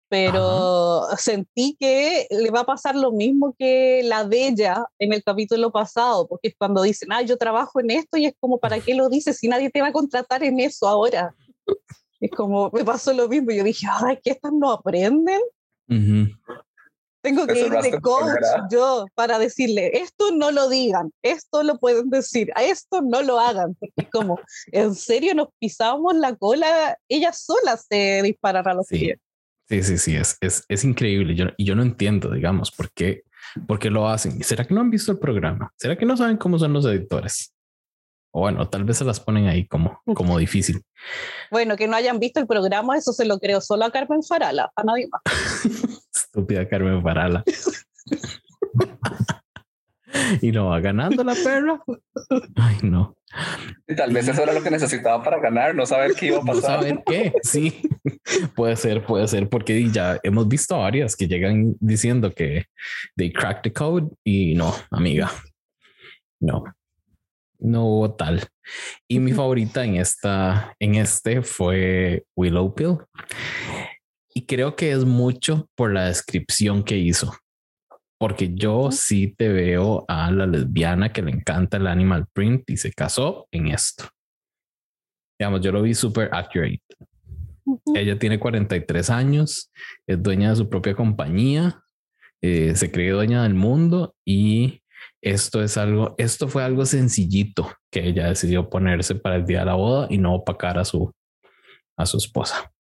[0.08, 5.24] pero sentí que le va a pasar lo mismo que la de ella en el
[5.24, 8.80] capítulo pasado, porque es cuando dicen, ah, yo trabajo en esto y es como, ¿para
[8.80, 11.34] qué lo dices si nadie te va a contratar en eso ahora?
[12.20, 15.42] Es como, me pasó lo mismo, yo dije, ay, ¿qué estas no aprenden?
[17.22, 22.12] Tengo que ir de coach yo para decirle, esto no lo digan, esto lo pueden
[22.12, 24.40] decir, a esto no lo hagan, porque es como,
[24.72, 29.18] en serio nos pisamos la cola, ella sola se disparará a los pies.
[29.68, 31.36] Sí, sí, sí, es, es, es increíble.
[31.36, 33.24] Yo, y yo no entiendo, digamos, por qué,
[33.68, 34.44] por qué lo hacen.
[34.44, 35.72] ¿Será que no han visto el programa?
[35.76, 37.54] ¿Será que no saben cómo son los editores?
[38.32, 40.84] O bueno, tal vez se las ponen ahí como, como difícil.
[41.50, 44.72] Bueno, que no hayan visto el programa, eso se lo creo solo a Carmen Farala,
[44.76, 45.22] a nadie más.
[46.14, 47.44] Estúpida Carmen Farala.
[50.42, 51.82] y no va ganando la perra.
[52.56, 53.16] Ay, no.
[53.98, 56.78] Tal vez eso era lo que necesitaba para ganar, no saber qué iba a pasar.
[56.78, 57.82] No saber qué, sí.
[58.56, 62.66] puede ser, puede ser, porque ya hemos visto varias que llegan diciendo que
[63.16, 65.32] they cracked the code y no, amiga.
[66.40, 66.64] No,
[67.60, 68.48] no hubo tal.
[69.08, 72.98] Y mi favorita en esta, en este fue Willow Pill.
[74.34, 77.34] Y creo que es mucho por la descripción que hizo
[78.18, 82.78] porque yo sí te veo a la lesbiana que le encanta el animal print y
[82.78, 84.06] se casó en esto.
[85.38, 86.82] Digamos, yo lo vi súper accurate.
[87.94, 89.72] Ella tiene 43 años,
[90.08, 91.82] es dueña de su propia compañía,
[92.42, 94.82] eh, se cree dueña del mundo y
[95.22, 99.66] esto es algo, esto fue algo sencillito que ella decidió ponerse para el día de
[99.66, 101.12] la boda y no opacar a su,
[101.98, 102.72] a su esposa.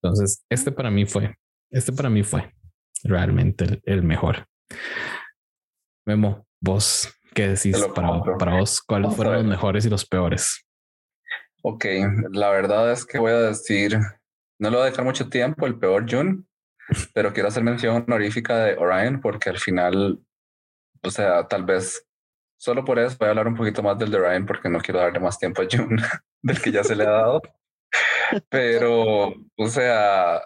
[0.00, 1.34] Entonces, este para mí fue,
[1.70, 2.52] este para mí fue
[3.04, 4.46] realmente el, mejor.
[6.06, 8.80] Memo, vos, ¿qué decís para, para, vos?
[8.82, 10.64] ¿Cuáles fueron los mejores y los peores?
[11.62, 11.84] Ok,
[12.30, 13.98] la verdad es que voy a decir,
[14.58, 16.44] no lo voy a dejar mucho tiempo, el peor June,
[17.14, 20.20] pero quiero hacer mención honorífica de Orion porque al final,
[21.02, 22.06] o sea, tal vez
[22.58, 25.00] solo por eso voy a hablar un poquito más del de Orion porque no quiero
[25.00, 26.00] darle más tiempo a June
[26.42, 27.42] del que ya se le ha dado.
[28.48, 30.42] Pero, o sea,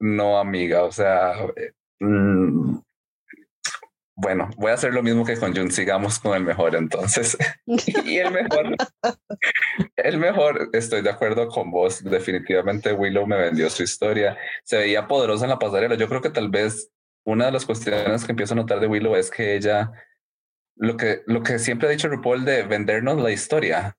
[0.00, 1.34] no, amiga, o sea,
[2.04, 2.80] Mm,
[4.16, 7.36] bueno, voy a hacer lo mismo que con Jun, sigamos con el mejor entonces.
[7.66, 8.76] y el mejor,
[9.96, 15.08] el mejor, estoy de acuerdo con vos, definitivamente Willow me vendió su historia, se veía
[15.08, 16.90] poderosa en la pasarela, yo creo que tal vez
[17.24, 19.90] una de las cuestiones que empiezo a notar de Willow es que ella,
[20.76, 23.96] lo que, lo que siempre ha dicho RuPaul de vendernos la historia,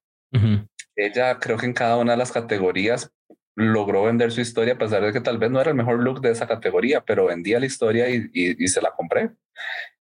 [0.95, 3.11] ella creo que en cada una de las categorías
[3.55, 6.21] logró vender su historia a pesar de que tal vez no era el mejor look
[6.21, 9.31] de esa categoría, pero vendía la historia y, y, se la compré.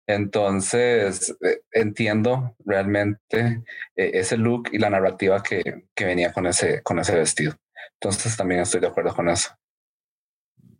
[0.06, 3.62] Entonces, eh, entiendo realmente
[3.96, 7.54] eh, ese look y la narrativa que, que, venía con ese, con ese vestido.
[8.00, 9.50] Entonces, también estoy de acuerdo con eso.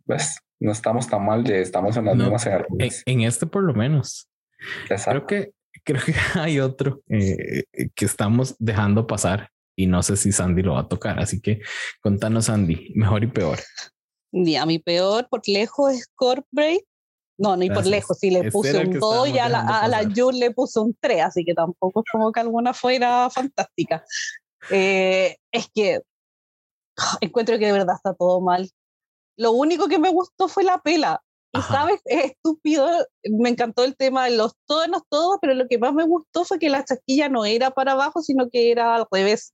[0.05, 0.39] ¿Ves?
[0.59, 2.65] No estamos tan mal, ya estamos en las mismas en,
[3.05, 4.29] en, este por lo menos.
[4.87, 7.63] Creo que, creo que hay otro eh,
[7.95, 11.19] que estamos dejando pasar y no sé si Sandy lo va a tocar.
[11.19, 11.61] Así que
[12.01, 13.59] contanos, Sandy, mejor y peor.
[14.31, 16.85] Ya, mi peor por lejos es Corporate.
[17.37, 20.39] No, ni por lejos, si le puse un 2 y a la, a la June
[20.39, 24.05] le puse un 3, así que tampoco es como que alguna fuera fantástica.
[24.69, 25.99] Eh, es que
[27.21, 28.69] encuentro que de verdad está todo mal.
[29.37, 31.21] Lo único que me gustó fue la pela.
[31.51, 32.85] Y sabes, es estúpido,
[33.23, 36.59] me encantó el tema de los tonos, todos, pero lo que más me gustó fue
[36.59, 39.53] que la chasquilla no era para abajo, sino que era al revés.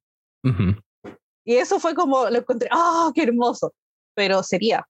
[1.46, 3.74] Y eso fue como, lo encontré, ¡ah, qué hermoso!
[4.16, 4.86] Pero sería,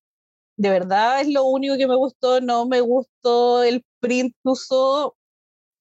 [0.58, 5.16] de verdad es lo único que me gustó, no me gustó el print usó.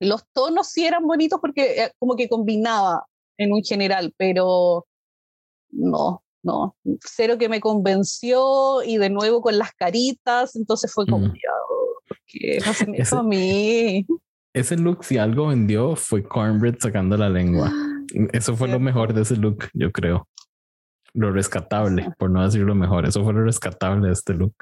[0.01, 3.05] Los tonos sí eran bonitos porque eh, como que combinaba
[3.37, 4.87] en un general, pero
[5.71, 11.33] no, no, cero que me convenció y de nuevo con las caritas, entonces fue como,
[12.27, 14.07] ¿qué hacen eso a mí?
[14.55, 17.71] Ese look, si algo vendió, fue Cornbread sacando la lengua.
[18.33, 20.29] Eso fue lo mejor de ese look, yo creo.
[21.13, 23.07] Lo rescatable, por no decir lo mejor.
[23.07, 24.55] Eso fue lo rescatable de este look.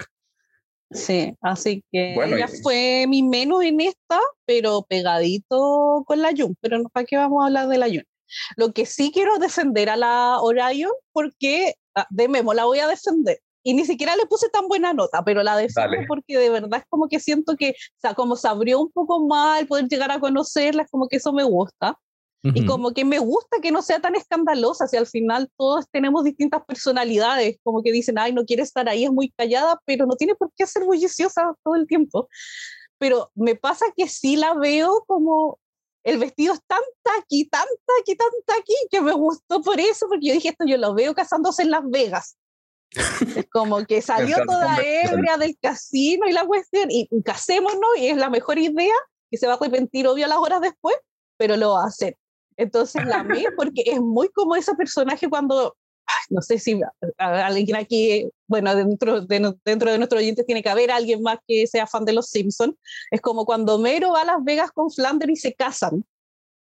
[0.90, 6.56] Sí, así que ella fue mi menos en esta, pero pegadito con la Jun.
[6.60, 8.04] Pero no para qué vamos a hablar de la Jun.
[8.56, 12.88] Lo que sí quiero defender a la Orion, porque ah, de Memo la voy a
[12.88, 13.38] defender.
[13.62, 16.86] Y ni siquiera le puse tan buena nota, pero la defiendo porque de verdad es
[16.88, 20.20] como que siento que, o sea, como se abrió un poco mal, poder llegar a
[20.20, 21.98] conocerla, es como que eso me gusta.
[22.42, 26.22] Y como que me gusta que no sea tan escandalosa, si al final todos tenemos
[26.22, 30.14] distintas personalidades, como que dicen, ay, no quiere estar ahí, es muy callada, pero no
[30.14, 32.28] tiene por qué ser bulliciosa todo el tiempo.
[32.98, 35.58] Pero me pasa que sí la veo como
[36.04, 40.28] el vestido es tan taqui, tan taqui, tan taqui, que me gustó por eso, porque
[40.28, 42.38] yo dije, esto yo lo veo casándose en Las Vegas.
[43.36, 48.16] es como que salió toda ebria del casino y la cuestión, y casémonos, y es
[48.16, 48.94] la mejor idea,
[49.30, 50.96] que se va a arrepentir obvio las horas después,
[51.36, 52.16] pero lo va a hacer.
[52.58, 55.76] Entonces la amé porque es muy como ese personaje cuando,
[56.28, 56.80] no sé si
[57.16, 61.68] alguien aquí, bueno, dentro de, dentro de nuestros oyentes tiene que haber alguien más que
[61.68, 62.74] sea fan de los Simpsons,
[63.12, 66.04] es como cuando Homero va a Las Vegas con Flanders y se casan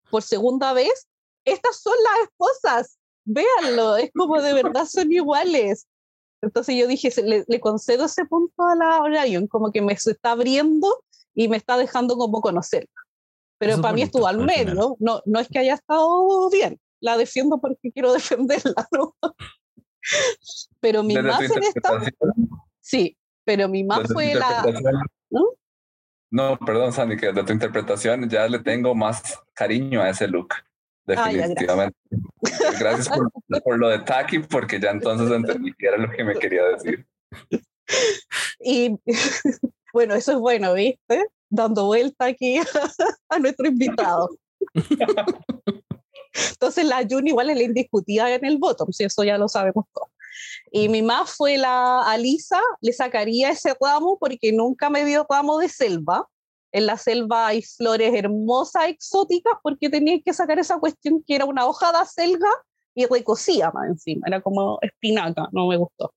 [0.10, 1.08] por segunda vez,
[1.46, 5.88] estas son las esposas, véanlo, es como de verdad son iguales.
[6.42, 10.32] Entonces yo dije, le, le concedo ese punto a la Orion, como que me está
[10.32, 11.04] abriendo
[11.34, 13.05] y me está dejando como conocerla.
[13.58, 17.60] Pero para mí estuvo al medio, no, no es que haya estado bien, la defiendo
[17.60, 19.16] porque quiero defenderla, ¿no?
[20.80, 22.00] pero mi más en esta...
[22.80, 24.64] Sí, pero mi más fue la...
[25.32, 25.46] ¿no?
[26.30, 26.60] ¿no?
[26.60, 30.54] perdón, Sandy, que de tu interpretación ya le tengo más cariño a ese look.
[31.06, 31.98] Definitivamente.
[32.80, 33.32] gracias, por,
[33.64, 37.06] por, lo de Taki, porque ya entonces entendí que era lo que me quería decir.
[38.60, 39.00] Y
[39.94, 41.28] bueno, eso es bueno, ¿viste?
[41.50, 42.58] Dando vuelta aquí
[43.30, 44.30] a, nuestro invitado.
[46.52, 49.86] Entonces la Jun igual es la indiscutida en el bottom, si eso ya lo sabemos
[49.94, 50.10] todos.
[50.72, 55.60] Y mi más fue la Alisa, le sacaría ese ramo porque nunca me dio ramo
[55.60, 56.28] de selva.
[56.74, 61.46] En la selva hay flores hermosas, exóticas, porque tenía que sacar esa cuestión que era
[61.46, 62.50] una hoja de selga
[62.94, 66.14] y recocía más encima, era como espinaca, no me gustó.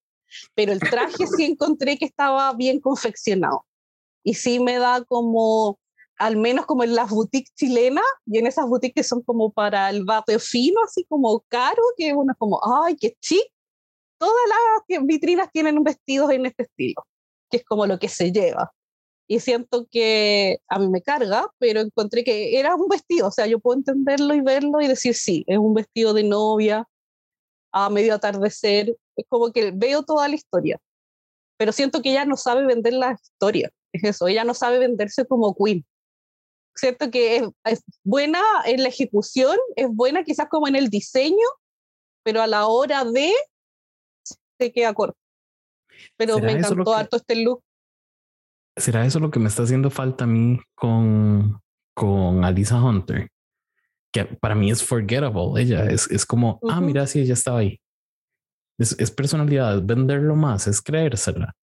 [0.55, 3.68] Pero el traje sí encontré que estaba bien confeccionado
[4.23, 5.79] y sí me da como,
[6.19, 9.91] al menos como en las boutiques chilenas y en esas boutiques que son como para
[9.91, 13.45] el barrio fino, así como caro, que uno es como, ay, qué chic.
[14.19, 14.35] Todas
[14.89, 17.07] las vitrinas tienen vestidos en este estilo,
[17.51, 18.73] que es como lo que se lleva.
[19.29, 23.47] Y siento que a mí me carga, pero encontré que era un vestido, o sea,
[23.47, 26.89] yo puedo entenderlo y verlo y decir, sí, es un vestido de novia
[27.73, 30.81] a medio atardecer, es como que veo toda la historia,
[31.59, 35.27] pero siento que ella no sabe vender la historia es eso, ella no sabe venderse
[35.27, 35.85] como queen.
[36.75, 41.47] Cierto que es, buena en la ejecución, es buena quizás como en el diseño,
[42.23, 43.33] pero a la hora de
[44.61, 45.19] se queda corto.
[46.17, 47.63] Pero me encantó harto este look.
[48.77, 51.61] ¿Será eso lo que me está haciendo falta a mí con,
[51.95, 53.29] con Alisa Hunter?
[54.13, 55.61] Que para mí es forgettable.
[55.61, 57.81] Ella es, es como, ah, mira, si ella estaba ahí.
[58.79, 61.57] Es, es personalidad, venderlo más, es creérsela.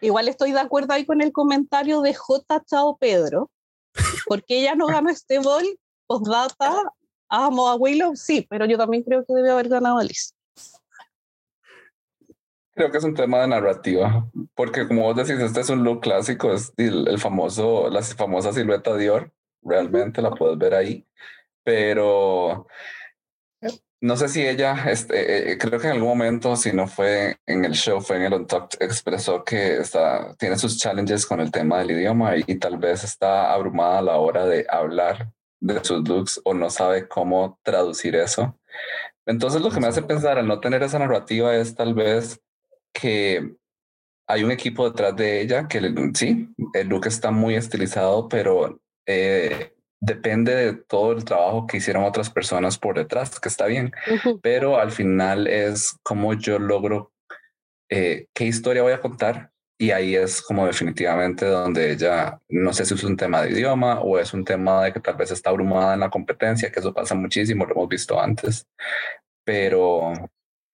[0.00, 2.62] Igual estoy de acuerdo ahí con el comentario de J.
[2.66, 3.50] Chao Pedro,
[4.26, 5.64] porque ella no ganó este bol,
[6.06, 6.82] postdata,
[7.28, 10.34] amo a Willow, sí, pero yo también creo que debe haber ganado a Liz.
[12.72, 16.00] Creo que es un tema de narrativa, porque como vos decís, este es un look
[16.00, 21.06] clásico, es el, famoso, la famosa silueta Dior, realmente la puedes ver ahí,
[21.62, 22.66] pero
[24.02, 27.64] no sé si ella, este, eh, creo que en algún momento, si no fue en
[27.64, 31.78] el show, fue en el Untucked, expresó que está, tiene sus challenges con el tema
[31.78, 35.30] del idioma y, tal vez está abrumada a la hora de hablar
[35.60, 38.58] de sus looks o no sabe cómo traducir eso.
[39.26, 42.40] Entonces lo que me hace pensar al no tener esa narrativa es tal vez
[42.94, 43.54] que
[44.26, 45.80] hay un equipo detrás de ella que
[46.14, 52.04] sí, el look está muy estilizado, pero eh, depende de todo el trabajo que hicieron
[52.04, 53.92] otras personas por detrás, que está bien,
[54.42, 57.12] pero al final es como yo logro
[57.90, 62.84] eh, qué historia voy a contar y ahí es como definitivamente donde ella, no sé
[62.84, 65.50] si es un tema de idioma o es un tema de que tal vez está
[65.50, 68.66] abrumada en la competencia, que eso pasa muchísimo, lo hemos visto antes,
[69.44, 70.12] pero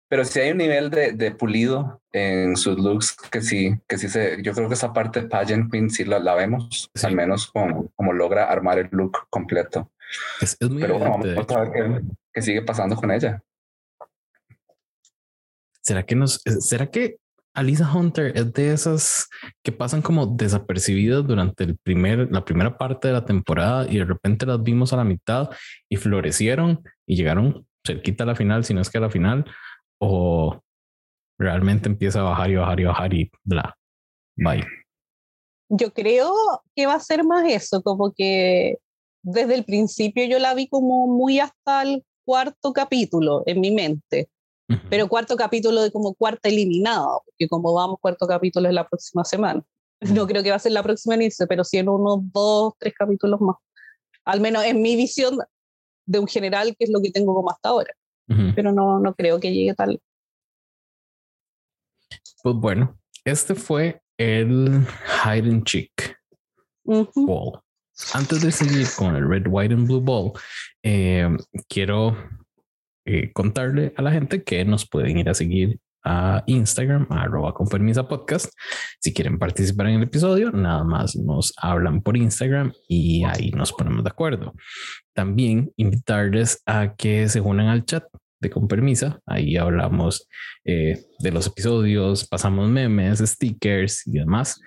[0.09, 4.09] pero sí hay un nivel de, de, pulido en sus looks que sí, que sí
[4.09, 7.49] se, yo creo que esa parte de pageant queen sí la, la vemos, al menos
[7.49, 9.91] como, como logra armar el look completo.
[10.41, 12.03] Es, muy Pero vamos a ver
[12.33, 13.43] qué, sigue pasando con ella.
[15.81, 17.19] ¿Será que nos, será que
[17.55, 19.29] Alisa Hunter es de esas
[19.63, 24.05] que pasan como desapercibidas durante el primer, la primera parte de la temporada y de
[24.05, 25.51] repente las vimos a la mitad
[25.89, 29.47] y florecieron y llegaron cerquita a la final, si no es que a la final?
[29.99, 30.61] O
[31.39, 33.77] realmente empieza a bajar y bajar y bajar y bla,
[34.37, 34.65] bye.
[35.69, 36.33] Yo creo
[36.75, 38.79] que va a ser más eso, como que
[39.23, 44.29] desde el principio yo la vi como muy hasta el cuarto capítulo en mi mente,
[44.89, 49.25] pero cuarto capítulo de como cuarta eliminado, porque como vamos, cuarto capítulo es la próxima
[49.25, 49.63] semana.
[50.15, 52.93] No creo que va a ser la próxima inicio, pero sí en unos dos, tres
[52.93, 53.57] capítulos más.
[54.27, 55.39] Al menos en mi visión
[56.05, 57.95] de un general, que es lo que tengo como hasta ahora
[58.55, 60.01] pero no, no creo que llegue tal.
[62.43, 64.87] Pues bueno, este fue el
[65.25, 66.19] Hide and Chick
[66.85, 67.61] Ball.
[68.13, 70.33] Antes de seguir con el Red, White and Blue Ball,
[70.83, 71.29] eh,
[71.69, 72.17] quiero
[73.07, 77.53] eh, contarle a la gente que nos pueden ir a seguir a Instagram, a arroba
[77.53, 78.53] con permisa podcast.
[79.01, 83.73] Si quieren participar en el episodio, nada más nos hablan por Instagram y ahí nos
[83.73, 84.55] ponemos de acuerdo.
[85.13, 88.05] También invitarles a que se unan al chat
[88.41, 89.21] de con permisa.
[89.27, 90.29] Ahí hablamos
[90.65, 94.61] eh, de los episodios, pasamos memes, stickers y demás.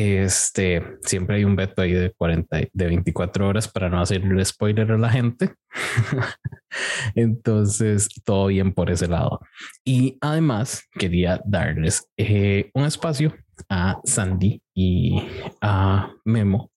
[0.00, 4.92] Este siempre hay un veto ahí de 40, de 24 horas para no hacerle spoiler
[4.92, 5.54] a la gente.
[7.16, 9.40] Entonces, todo bien por ese lado.
[9.84, 13.34] Y además, quería darles eh, un espacio
[13.68, 15.20] a Sandy y
[15.60, 16.70] a Memo,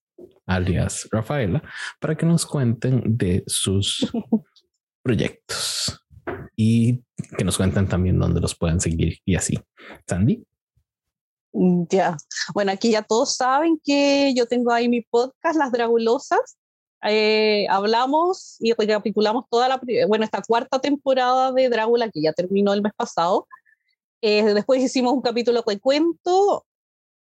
[0.47, 1.61] alias Rafaela,
[1.99, 4.11] para que nos cuenten de sus
[5.03, 6.03] proyectos
[6.55, 7.03] y
[7.37, 9.59] que nos cuenten también dónde los pueden seguir y así.
[10.07, 10.43] Sandy.
[11.53, 12.17] Mm, ya,
[12.53, 16.57] bueno, aquí ya todos saben que yo tengo ahí mi podcast, Las Dragulosas.
[17.03, 22.73] Eh, hablamos y recapitulamos toda la, bueno, esta cuarta temporada de Drácula que ya terminó
[22.73, 23.47] el mes pasado.
[24.21, 26.65] Eh, después hicimos un capítulo de cuento,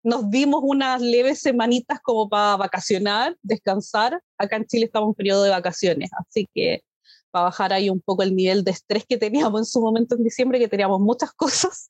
[0.02, 4.22] nos dimos unas leves semanitas como para vacacionar, descansar.
[4.38, 6.82] Acá en Chile estamos en periodo de vacaciones, así que
[7.30, 10.24] para bajar ahí un poco el nivel de estrés que teníamos en su momento en
[10.24, 11.88] diciembre, que teníamos muchas cosas.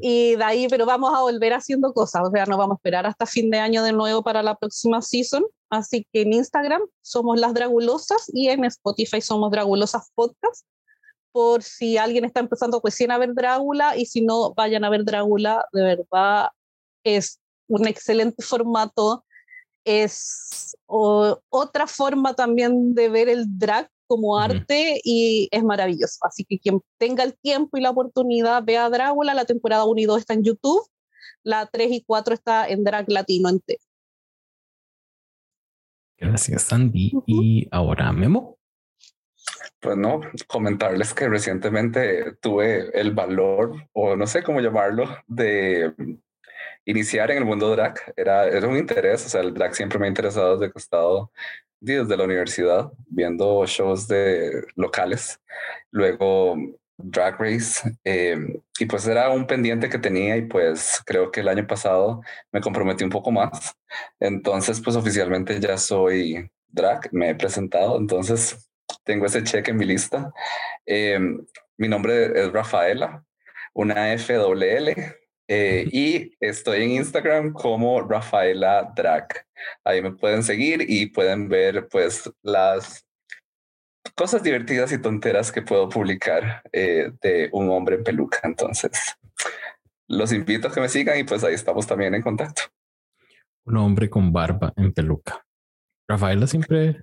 [0.00, 3.06] Y de ahí, pero vamos a volver haciendo cosas, o sea, no vamos a esperar
[3.06, 5.44] hasta fin de año de nuevo para la próxima season.
[5.70, 10.64] Así que en Instagram somos las Dragulosas y en Spotify somos Dragulosas Podcast.
[11.32, 15.66] Por si alguien está empezando a ver Drácula y si no, vayan a ver Drácula,
[15.72, 16.50] de verdad
[17.02, 19.24] es un excelente formato.
[19.84, 26.18] Es otra forma también de ver el drag como arte y es maravilloso.
[26.22, 29.34] Así que quien tenga el tiempo y la oportunidad, vea Drácula.
[29.34, 30.86] La temporada 1 y 2 está en YouTube.
[31.42, 33.82] La 3 y 4 está en Drag Latino entero.
[36.16, 37.12] Gracias, Sandy.
[37.26, 38.58] Y ahora, Memo.
[39.80, 45.92] Pues no, comentarles que recientemente tuve el valor, o no sé cómo llamarlo, de
[46.86, 48.00] iniciar en el mundo drag.
[48.16, 50.82] Era, era un interés, o sea, el drag siempre me ha interesado desde que he
[50.82, 51.30] estado
[51.84, 55.40] desde la universidad, viendo shows de locales,
[55.90, 56.56] luego
[56.96, 61.48] Drag Race, em, y pues era un pendiente que tenía y pues creo que el
[61.48, 62.22] año pasado
[62.52, 63.74] me comprometí un poco más.
[64.20, 68.70] Entonces, pues oficialmente ya soy drag, me he presentado, entonces
[69.04, 70.32] tengo ese cheque en mi lista.
[70.86, 71.44] Em,
[71.76, 73.24] mi nombre es Rafaela,
[73.74, 74.94] una F-W-L,
[75.48, 79.28] eh, y estoy en Instagram como Rafaela Drag.
[79.84, 83.06] Ahí me pueden seguir y pueden ver pues las
[84.14, 88.40] cosas divertidas y tonteras que puedo publicar eh, de un hombre en peluca.
[88.42, 89.16] Entonces,
[90.08, 92.62] los invito a que me sigan y pues ahí estamos también en contacto.
[93.64, 95.44] Un hombre con barba en peluca.
[96.06, 97.02] Rafaela siempre.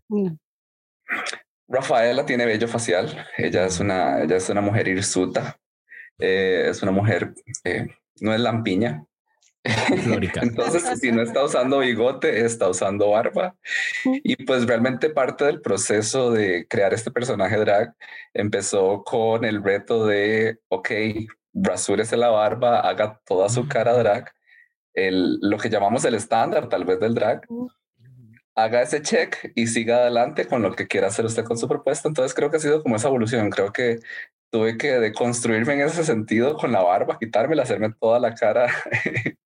[1.67, 3.25] Rafaela tiene vello facial.
[3.37, 5.57] Ella es una, ella es una mujer hirsuta.
[6.19, 7.33] Eh, es una mujer,
[7.63, 7.87] eh,
[8.21, 9.05] no es lampiña,
[10.41, 13.55] entonces, si no está usando bigote, está usando barba.
[14.03, 17.93] Y pues realmente parte del proceso de crear este personaje drag
[18.33, 20.89] empezó con el reto de, ok,
[21.53, 24.31] rasúrese la barba, haga toda su cara drag,
[24.93, 27.45] el, lo que llamamos el estándar tal vez del drag.
[28.55, 32.07] Haga ese check y siga adelante con lo que quiera hacer usted con su propuesta.
[32.07, 33.49] Entonces creo que ha sido como esa evolución.
[33.49, 33.99] Creo que
[34.51, 38.67] tuve que deconstruirme en ese sentido con la barba, quitármela, hacerme toda la cara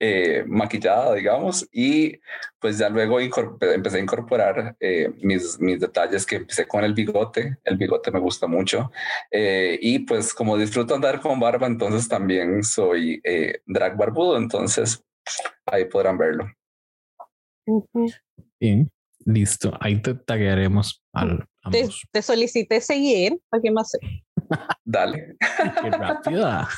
[0.00, 2.18] eh, maquillada, digamos, y
[2.58, 7.58] pues ya luego empecé a incorporar eh, mis, mis detalles que empecé con el bigote,
[7.62, 8.90] el bigote me gusta mucho,
[9.30, 13.22] eh, y pues como disfruto andar con barba, entonces también soy
[13.66, 15.04] drag barbudo, entonces
[15.66, 16.50] ahí podrán verlo.
[18.58, 18.90] Bien,
[19.26, 21.46] listo, ahí te taguearemos al...
[21.70, 23.92] Te, te, solicité seguir, ¿para qué más?
[24.84, 25.36] Dale.
[25.82, 26.68] Qué rápida.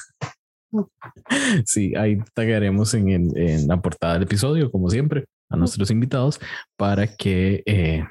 [1.65, 6.41] Sí, ahí tagaremos en, en, la portada del episodio, como siempre, a nuestros invitados
[6.77, 8.05] para que eh,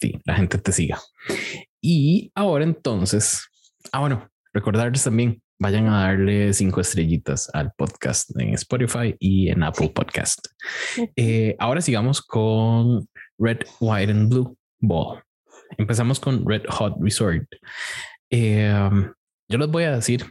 [0.00, 0.98] sí, la gente te siga.
[1.80, 3.46] Y ahora entonces,
[3.92, 9.62] ah, bueno, recordarles también, vayan a darle cinco estrellitas al podcast en Spotify y en
[9.62, 10.46] Apple Podcast.
[11.16, 13.06] Eh, ahora sigamos con
[13.38, 15.22] Red, White and Blue Ball.
[15.76, 17.46] Empezamos con Red Hot Resort.
[18.36, 18.90] Eh,
[19.48, 20.26] yo les voy a decir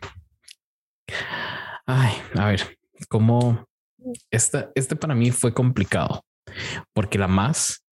[1.85, 2.77] Ay, a ver,
[3.09, 3.65] como
[4.31, 6.23] esta, este para mí fue complicado
[6.93, 7.85] porque la más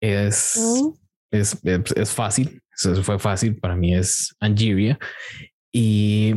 [0.00, 0.58] es,
[1.30, 2.60] es, es, fácil.
[2.76, 3.58] Eso fue fácil.
[3.58, 4.98] Para mí es Angiria
[5.72, 6.34] y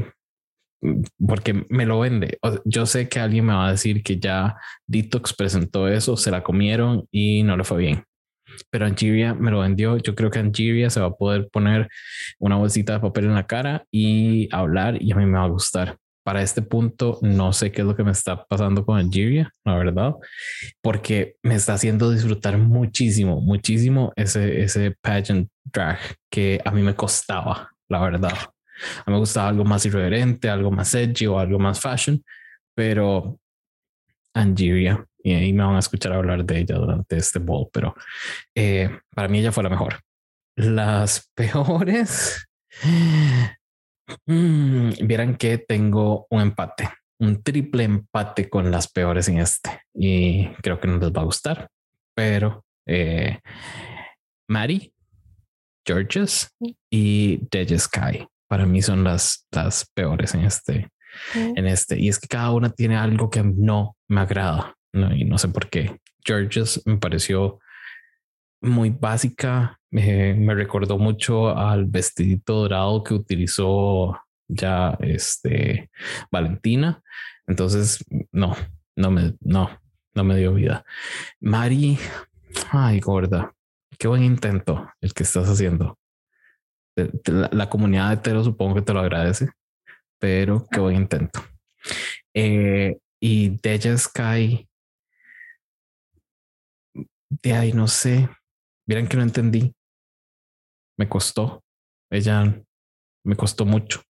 [1.25, 2.37] porque me lo vende.
[2.65, 6.43] Yo sé que alguien me va a decir que ya Detox presentó eso, se la
[6.43, 8.03] comieron y no le fue bien.
[8.69, 9.97] Pero Angiria me lo vendió.
[9.97, 11.87] Yo creo que Angiria se va a poder poner
[12.39, 15.49] una bolsita de papel en la cara y hablar y a mí me va a
[15.49, 15.97] gustar
[16.27, 19.77] para este punto no sé qué es lo que me está pasando con Algeria, la
[19.77, 20.13] verdad,
[20.81, 25.97] porque me está haciendo disfrutar muchísimo, muchísimo ese, ese pageant drag
[26.29, 28.33] que a mí me costaba, la verdad.
[28.33, 32.21] A mí me gustaba algo más irreverente, algo más edgy o algo más fashion,
[32.75, 33.39] pero
[34.33, 37.95] Angeria, y ahí me van a escuchar hablar de ella durante este ball, pero
[38.55, 39.99] eh, para mí ella fue la mejor.
[40.55, 42.47] Las peores,
[44.25, 46.89] Mm, vieran que tengo un empate,
[47.19, 51.25] un triple empate con las peores en este y creo que no les va a
[51.25, 51.67] gustar,
[52.15, 53.39] pero eh,
[54.47, 54.93] Mary,
[55.85, 56.55] Georges
[56.89, 60.89] y Deja Sky para mí son las, las peores en este,
[61.33, 61.99] en este.
[61.99, 65.13] Y es que cada una tiene algo que no me agrada ¿no?
[65.15, 65.99] y no sé por qué.
[66.25, 67.59] Georges me pareció
[68.61, 69.79] muy básica.
[69.91, 74.17] me recordó mucho al vestidito dorado que utilizó
[74.47, 75.89] ya este
[76.31, 77.01] Valentina.
[77.47, 78.55] Entonces, no,
[78.95, 79.69] no me, no,
[80.13, 80.85] no me dio vida.
[81.39, 81.97] Mari,
[82.71, 83.53] ay, gorda,
[83.97, 85.97] qué buen intento el que estás haciendo.
[87.25, 89.49] La, comunidad de hetero supongo que te lo agradece,
[90.19, 91.43] pero qué buen intento.
[92.33, 94.67] Eh, y Deja Sky,
[97.29, 98.29] de ahí no sé,
[98.87, 99.75] Miren que no entendí.
[100.97, 101.61] Me costó.
[102.09, 102.63] Ella
[103.25, 104.01] me costó mucho.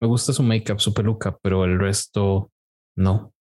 [0.00, 2.50] Me gusta su make-up, su peluca, pero el resto
[2.96, 3.32] no.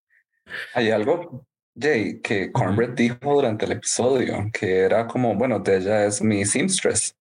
[0.76, 6.06] Hay algo, Jay, que Cornbread dijo durante el episodio, que era como, bueno, de ella
[6.06, 7.16] es mi seamstress.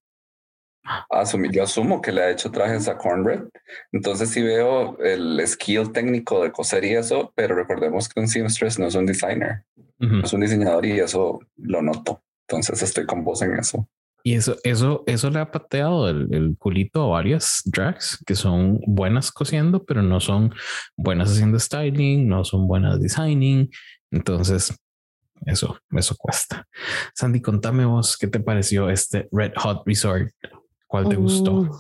[1.11, 3.45] Asumí, yo asumo que le ha hecho trajes a Cornbread.
[3.93, 8.79] Entonces sí veo el skill técnico de coser y eso, pero recordemos que un seamstress
[8.79, 9.65] no es un designer,
[9.99, 12.23] es un diseñador y eso lo noto.
[12.49, 13.89] Entonces estoy con vos en eso.
[14.23, 19.33] Y eso, eso, eso le ha pateado el, culito a varias drags que son buenas
[19.33, 20.55] cosiendo, pero no son
[20.97, 23.71] buenas haciendo styling, no son buenas designing.
[24.11, 24.75] Entonces,
[25.47, 26.67] eso, eso cuesta.
[27.15, 30.31] Sandy, contame vos qué te pareció este Red Hot Resort.
[30.91, 31.53] ¿Cuál te gustó?
[31.53, 31.71] Mm.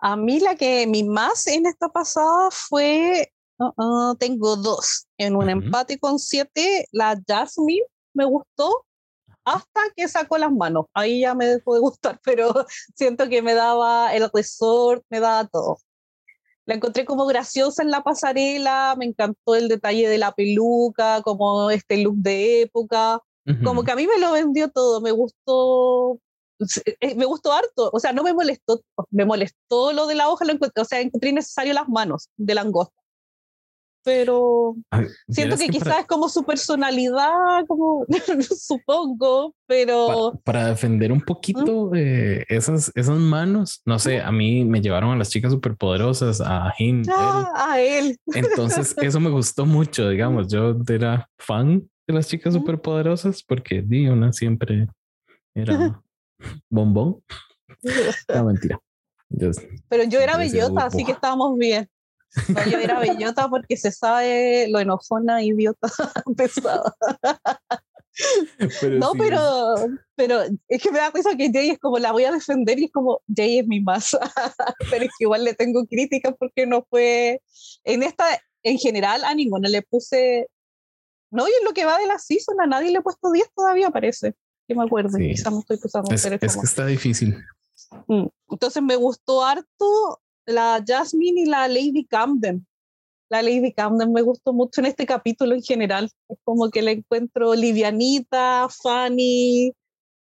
[0.00, 5.34] A mí la que mi más en esta pasada fue, uh, uh, tengo dos, en
[5.34, 8.84] un empate con siete, la Jasmine me gustó
[9.46, 10.84] hasta que sacó las manos.
[10.92, 15.48] Ahí ya me dejó de gustar, pero siento que me daba el resort, me daba
[15.48, 15.78] todo.
[16.66, 21.70] La encontré como graciosa en la pasarela, me encantó el detalle de la peluca, como
[21.70, 23.20] este look de época,
[23.62, 26.18] como que a mí me lo vendió todo, me gustó
[27.16, 30.54] me gustó harto, o sea, no me molestó, me molestó lo de la hoja, lo
[30.54, 32.94] o sea, encontré necesario las manos de langosta.
[34.06, 34.76] Pero
[35.28, 38.06] siento que, quizás es como su personalidad, como
[38.56, 40.40] supongo, pero...
[40.44, 45.16] Para, defender un poquito de esas, esas manos, no sé, a mí me llevaron a
[45.16, 47.02] las chicas superpoderosas, a him.
[47.10, 48.16] Ah, a él.
[48.26, 54.06] Entonces, eso me gustó mucho, digamos, yo era fan de las chicas superpoderosas porque di
[54.06, 54.86] una siempre
[55.52, 56.00] era
[56.68, 57.22] bombón.
[58.28, 58.80] No, mentira.
[59.88, 61.88] Pero yo era bellota, así que estábamos bien.
[62.70, 65.88] yo era bellota porque se sabe lo enojona, idiota,
[66.36, 66.94] pesada.
[68.98, 69.74] no, pero,
[70.14, 72.84] pero es que me da cuenta que Jay es como la voy a defender y
[72.84, 74.18] es como Jay es mi masa.
[74.90, 77.42] pero es que igual le tengo críticas porque no fue.
[77.84, 78.24] En esta,
[78.62, 80.48] en general, a ninguna le puse.
[81.30, 83.52] No, y en lo que va de la season, a nadie le he puesto 10
[83.54, 84.34] todavía, parece
[84.66, 85.16] que me acuerdo.
[85.18, 87.36] Quizás no estoy pensando es, es que está difícil.
[88.06, 92.66] Mm, entonces me gustó harto la Jasmine y la Lady Camden.
[93.28, 96.10] La Lady Camden me gustó mucho en este capítulo en general.
[96.28, 99.72] Es como que la encuentro livianita, funny,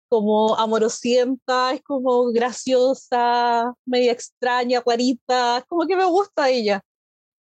[0.08, 5.58] como amorosienta, es como graciosa, media extraña, guarita.
[5.58, 6.80] Es como que me gusta ella.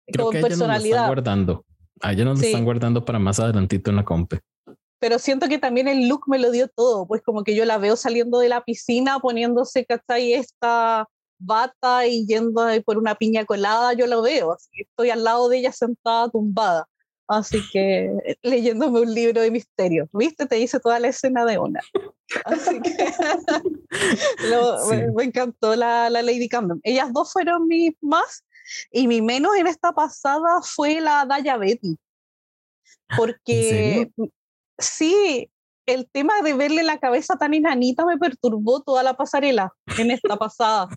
[0.06, 0.98] Creo con que personalidad.
[0.98, 1.64] están guardando.
[2.00, 4.40] A ella no lo están guardando para más adelantito en la compe
[5.00, 7.78] pero siento que también el look me lo dio todo, pues como que yo la
[7.78, 10.34] veo saliendo de la piscina poniéndose, ¿cachai?
[10.34, 15.48] Esta bata y yendo por una piña colada, yo lo veo, así estoy al lado
[15.48, 16.86] de ella sentada tumbada,
[17.26, 20.46] así que leyéndome un libro de misterio, ¿viste?
[20.46, 21.80] Te hice toda la escena de una.
[22.44, 22.90] Así que
[25.16, 26.80] me, encantó la, la Lady Camden.
[26.84, 28.44] Ellas dos fueron mis más
[28.92, 31.96] y mi menos en esta pasada fue la Daya Betty
[33.16, 34.10] porque
[34.80, 35.50] sí,
[35.86, 40.36] el tema de verle la cabeza tan enanita me perturbó toda la pasarela en esta
[40.36, 40.88] pasada.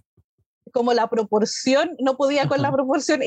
[0.71, 3.21] Como la proporción, no podía con la proporción.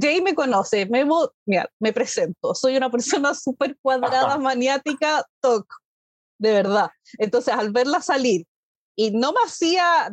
[0.00, 1.06] Jay me conoce, me,
[1.44, 2.54] mira, me presento.
[2.54, 5.66] Soy una persona súper cuadrada, maniática, toc,
[6.38, 6.90] de verdad.
[7.18, 8.46] Entonces, al verla salir,
[8.96, 10.10] y no me hacía,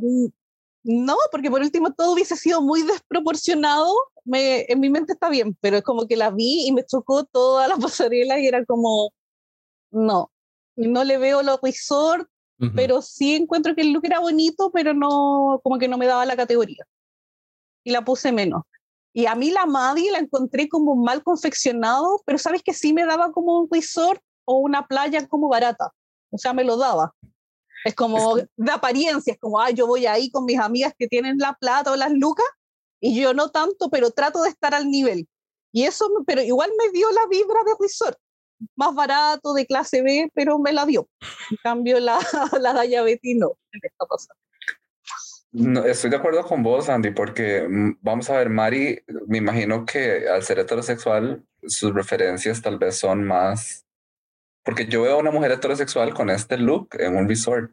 [0.84, 3.94] no, porque por último todo hubiese sido muy desproporcionado,
[4.26, 7.26] me, en mi mente está bien, pero es como que la vi y me chocó
[7.26, 9.12] toda la pasarela y era como,
[9.92, 10.32] no,
[10.76, 12.28] no le veo los resort,
[12.76, 16.26] pero sí encuentro que el look era bonito, pero no, como que no me daba
[16.26, 16.86] la categoría.
[17.86, 18.64] Y la puse menos.
[19.14, 23.06] Y a mí la Maddie la encontré como mal confeccionado, pero sabes que sí me
[23.06, 25.94] daba como un resort o una playa como barata.
[26.32, 27.16] O sea, me lo daba.
[27.86, 31.38] Es como de apariencia, es como, ah, yo voy ahí con mis amigas que tienen
[31.38, 32.46] la plata o las lucas,
[33.00, 35.30] y yo no tanto, pero trato de estar al nivel.
[35.72, 38.18] Y eso, pero igual me dio la vibra de resort
[38.76, 41.08] más barato, de clase B, pero me la dio.
[41.52, 42.20] En cambio, la,
[42.62, 43.58] la Betty no,
[45.52, 49.86] No, estoy de acuerdo con vos, Andy, porque mm, vamos a ver, Mari, me imagino
[49.86, 53.86] que al ser heterosexual, sus referencias tal vez son más.
[54.64, 57.72] Porque yo veo a una mujer heterosexual con este look en un resort.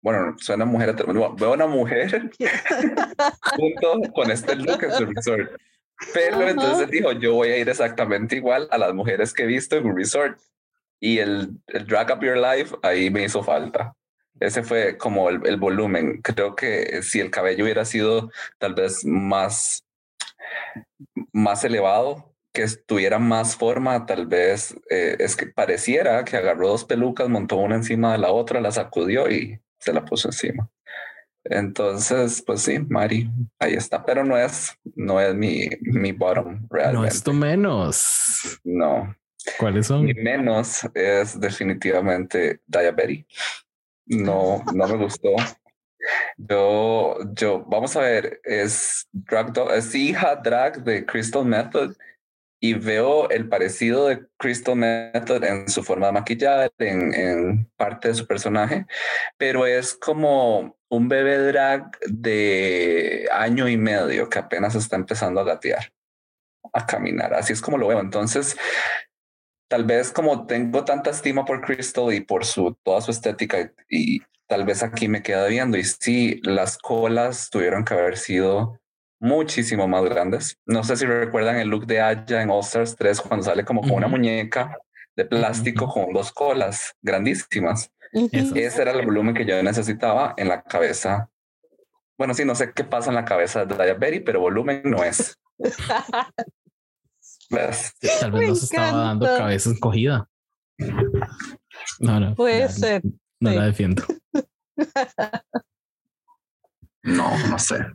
[0.00, 1.32] Bueno, suena mujer heterosexual.
[1.36, 2.30] Veo a una mujer
[3.56, 5.60] junto con este look en su resort.
[6.12, 9.76] Pero entonces dijo, yo voy a ir exactamente igual a las mujeres que he visto
[9.76, 10.38] en un resort.
[11.00, 13.94] Y el, el Drag Up Your Life ahí me hizo falta.
[14.40, 16.20] Ese fue como el, el, volumen.
[16.22, 19.84] Creo que si el cabello hubiera sido tal vez más,
[21.32, 26.84] más elevado, que tuviera más forma, tal vez eh, es que pareciera que agarró dos
[26.86, 30.68] pelucas, montó una encima de la otra, la sacudió y se la puso encima.
[31.50, 36.98] Entonces, pues sí, Mari, ahí está, pero no es, no es mi, mi bottom realmente.
[36.98, 38.60] No es tu menos.
[38.64, 39.14] No.
[39.58, 40.04] ¿Cuáles son?
[40.04, 43.26] Mi menos es definitivamente Diabetes.
[44.06, 45.30] No, no me gustó.
[46.36, 51.96] Yo, yo, vamos a ver, es drag, es hija drag de Crystal Method
[52.60, 58.08] y veo el parecido de Crystal Method en su forma de maquillar, en, en parte
[58.08, 58.86] de su personaje,
[59.36, 65.44] pero es como un bebé drag de año y medio que apenas está empezando a
[65.44, 65.92] gatear,
[66.72, 67.34] a caminar.
[67.34, 68.00] Así es como lo veo.
[68.00, 68.56] Entonces,
[69.68, 74.20] tal vez como tengo tanta estima por Crystal y por su toda su estética y,
[74.48, 78.80] tal vez aquí me queda viendo y sí, las colas tuvieron que haber sido
[79.18, 80.56] muchísimo más grandes.
[80.66, 83.80] No sé si recuerdan el look de Aya en All Stars 3 cuando sale como
[83.80, 84.78] con una muñeca
[85.16, 87.90] de plástico con dos colas grandísimas.
[88.32, 91.28] Ese era el volumen que yo necesitaba en la cabeza.
[92.18, 95.38] Bueno, sí, no sé qué pasa en la cabeza de Diabetes, pero volumen no es.
[98.20, 100.28] Tal vez nos estaba dando cabeza encogida.
[102.00, 102.34] No, no.
[102.34, 103.02] Puede ser.
[103.40, 104.02] No la defiendo.
[107.02, 107.86] no, no sé.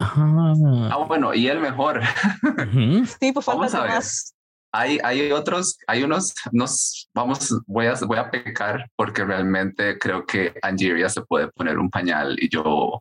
[0.00, 0.54] Ah,
[0.90, 2.00] Ah, bueno, y el mejor.
[2.42, 3.06] ujú.
[3.20, 4.33] Sí, pues falta más.
[4.76, 10.26] Hay, hay otros, hay unos, nos vamos, voy a, voy a pecar porque realmente creo
[10.26, 13.00] que Angeria se puede poner un pañal y yo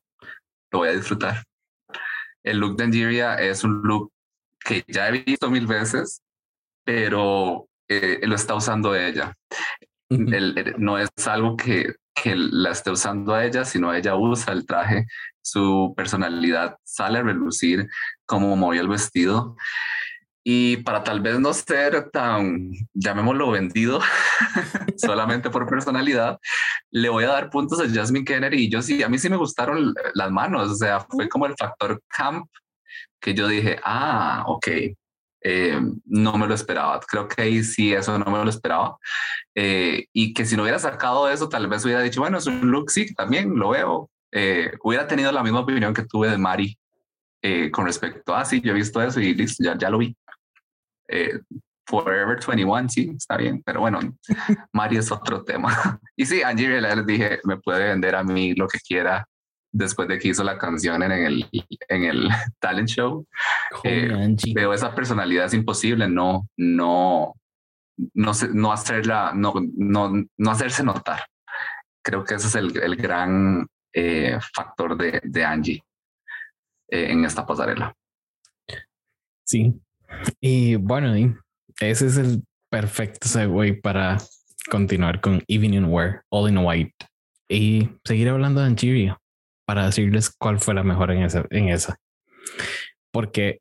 [0.72, 1.44] lo voy a disfrutar.
[2.44, 4.12] El look de Angeria es un look
[4.64, 6.22] que ya he visto mil veces,
[6.86, 9.34] pero eh, lo está usando ella.
[10.10, 14.54] El- el- no es algo que, que la esté usando a ella, sino ella usa
[14.54, 15.08] el traje,
[15.42, 17.88] su personalidad sale a relucir
[18.28, 19.56] como movía el vestido.
[20.46, 24.02] Y para tal vez no ser tan, llamémoslo vendido,
[24.98, 26.38] solamente por personalidad,
[26.92, 28.66] le voy a dar puntos a Jasmine Kennedy.
[28.66, 31.56] Y yo sí, a mí sí me gustaron las manos, o sea, fue como el
[31.56, 32.46] factor camp
[33.22, 34.68] que yo dije, ah, ok,
[35.44, 37.00] eh, no me lo esperaba.
[37.02, 38.98] Creo que ahí sí, eso no me lo esperaba.
[39.56, 42.72] Eh, y que si no hubiera sacado eso, tal vez hubiera dicho, bueno, es un
[42.72, 44.10] look, sí, también lo veo.
[44.32, 46.78] Eh, hubiera tenido la misma opinión que tuve de Mari
[47.46, 49.98] eh, con respecto a, ah, sí, yo he visto eso y listo, ya, ya lo
[49.98, 50.16] vi.
[51.10, 51.42] Eh,
[51.86, 54.00] Forever 21, sí, está bien, pero bueno,
[54.72, 56.00] Mari es otro tema.
[56.16, 59.28] Y sí, Angie les dije, me puede vender a mí lo que quiera
[59.72, 61.50] después de que hizo la canción en el,
[61.90, 62.30] en el
[62.60, 63.28] talent show.
[63.84, 64.36] Eh.
[64.54, 67.34] Veo esa personalidad, es imposible no, no,
[68.14, 71.26] no, no hacerla, no, no, no hacerse notar.
[72.02, 75.84] Creo que ese es el, el gran eh, factor de, de Angie
[76.94, 77.96] eh, en esta pasarela.
[79.44, 79.74] Sí.
[80.40, 81.14] Y bueno,
[81.80, 84.18] ese es el perfecto segue para
[84.70, 87.06] continuar con Evening Wear, All in White
[87.50, 89.20] y seguir hablando de Angeria
[89.66, 91.46] para decirles cuál fue la mejor en esa.
[91.50, 91.98] En esa.
[93.12, 93.60] Porque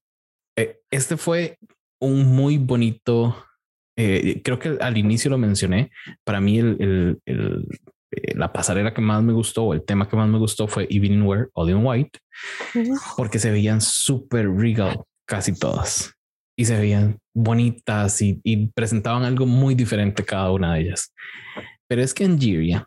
[0.57, 1.59] eh, este fue
[2.01, 3.45] un muy bonito.
[3.97, 5.91] eh, creo que al inicio lo mencioné.
[6.25, 7.19] Para mí, el-
[8.13, 10.87] eh, la pasarela que más me gustó o el tema que más me gustó fue
[10.91, 12.19] Evening Wear, All in White
[13.17, 16.15] porque se veían súper regal casi todas
[16.55, 21.15] y se veían bonitas y, y presentaban algo muy diferente cada una de ellas.
[21.89, 22.87] Pero es que Angeria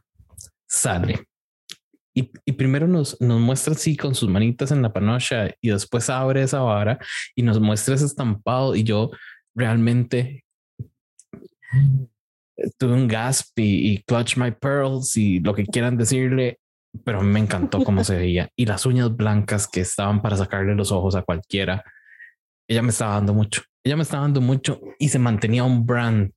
[0.68, 1.26] sale
[2.14, 6.10] y, y primero nos, nos muestra así con sus manitas en la panocha y después
[6.10, 7.00] abre esa vara
[7.36, 9.10] y nos muestra ese estampado y yo
[9.56, 10.46] realmente
[12.78, 16.60] tuve un gasp y, y clutch my pearls y lo que quieran decirle,
[17.04, 20.92] pero me encantó cómo se veía y las uñas blancas que estaban para sacarle los
[20.92, 21.84] ojos a cualquiera.
[22.68, 26.32] Ella me estaba dando mucho, ella me estaba dando mucho y se mantenía un brand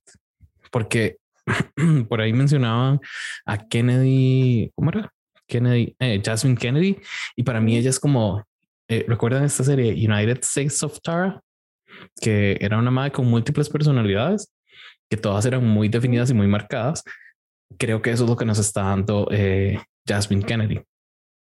[0.71, 1.17] porque
[2.09, 2.99] por ahí mencionaban
[3.45, 5.11] a Kennedy, ¿cómo era?
[5.47, 6.97] Kennedy, eh, Jasmine Kennedy.
[7.35, 8.45] Y para mí ella es como,
[8.87, 11.41] eh, ¿recuerdan esta serie United States of Tara?
[12.21, 14.51] Que era una madre con múltiples personalidades,
[15.09, 17.03] que todas eran muy definidas y muy marcadas.
[17.77, 20.81] Creo que eso es lo que nos está dando eh, Jasmine Kennedy.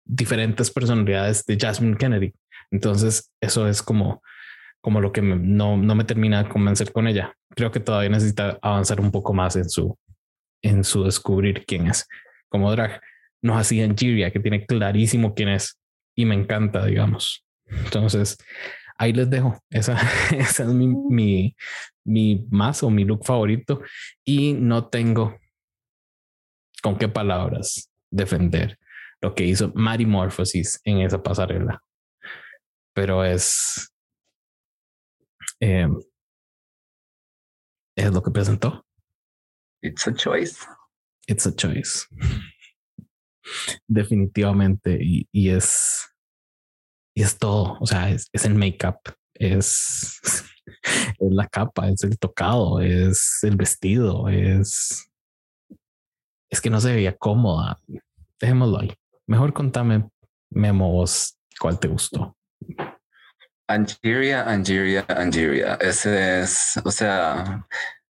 [0.04, 2.32] Diferentes personalidades de Jasmine Kennedy.
[2.70, 4.22] Entonces eso es como,
[4.80, 7.34] como lo que no, no me termina de convencer con ella.
[7.54, 9.98] Creo que todavía necesita avanzar un poco más en su,
[10.62, 12.06] en su descubrir quién es
[12.48, 13.00] como drag.
[13.42, 15.78] Nos hacía en Giria, que tiene clarísimo quién es
[16.16, 17.44] y me encanta, digamos.
[17.66, 18.36] Entonces,
[18.98, 19.56] ahí les dejo.
[19.70, 19.94] Esa,
[20.36, 21.56] esa es mi, mi,
[22.04, 23.80] mi más o mi look favorito
[24.24, 25.38] y no tengo
[26.82, 28.78] con qué palabras defender
[29.20, 31.82] lo que hizo Marimorphosis en esa pasarela.
[32.94, 33.92] Pero es,
[35.60, 35.88] eh,
[37.96, 38.84] es lo que presentó.
[39.82, 40.66] It's a choice.
[41.26, 42.06] It's a choice.
[43.86, 44.98] Definitivamente.
[45.00, 46.08] Y, y es,
[47.18, 47.76] y es todo.
[47.80, 49.00] O sea, es, es el make-up,
[49.34, 50.20] es,
[50.84, 55.10] es la capa, es el tocado, es el vestido, es,
[56.48, 57.80] es que no se veía cómoda.
[58.40, 58.94] Dejémoslo ahí.
[59.26, 60.08] Mejor contame,
[60.50, 62.36] Memo, vos, cuál te gustó.
[63.66, 65.74] Angeria, Angeria, Angeria.
[65.80, 67.66] Ese es, o sea,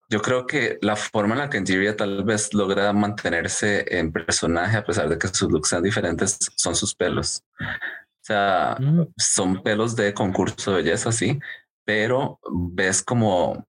[0.09, 4.79] yo creo que la forma en la que Angeria tal vez logra mantenerse en personaje,
[4.79, 7.45] a pesar de que sus looks sean diferentes, son sus pelos.
[8.25, 11.39] O sea, Mm, son pelos de concurso de belleza, sí,
[11.85, 13.67] pero ves como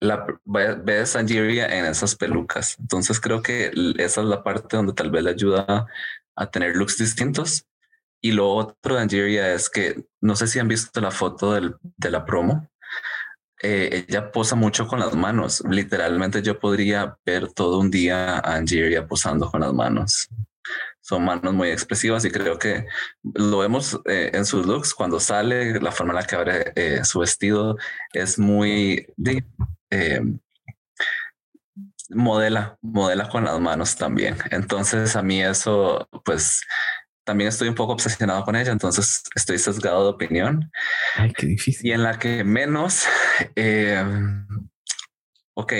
[0.00, 2.76] la ve- ves a Angeria en esas pelucas.
[2.80, 5.86] Entonces creo que esa es la parte donde tal vez le ayuda
[6.36, 7.66] a tener looks distintos.
[8.22, 11.76] Y lo otro de Angeria es que no sé si han visto la foto del-
[11.82, 12.68] de la promo.
[13.62, 15.62] Eh, ella posa mucho con las manos.
[15.68, 20.28] Literalmente yo podría ver todo un día a Angeria posando con las manos.
[21.12, 22.86] Son manos muy expresivas y creo que
[23.34, 27.04] lo vemos eh, en sus looks cuando sale, la forma en la que abre eh,
[27.04, 27.76] su vestido
[28.14, 29.44] es muy de,
[29.90, 30.22] eh,
[32.08, 34.38] modela, modela con las manos también.
[34.50, 36.62] Entonces a mí eso, pues
[37.24, 40.72] también estoy un poco obsesionado con ella, entonces estoy sesgado de opinión.
[41.16, 41.90] Ay, qué difícil.
[41.90, 43.04] Y en la que menos,
[43.54, 44.02] eh,
[45.52, 45.72] ok,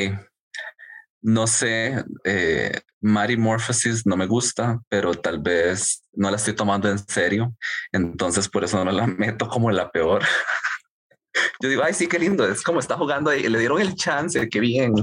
[1.23, 6.91] no sé, eh, Mary Morphosis no me gusta, pero tal vez no la estoy tomando
[6.91, 7.55] en serio,
[7.93, 10.23] entonces por eso no la meto como la peor.
[11.61, 14.49] Yo digo, ay, sí, qué lindo, es como está jugando ahí, le dieron el chance,
[14.49, 14.95] qué bien.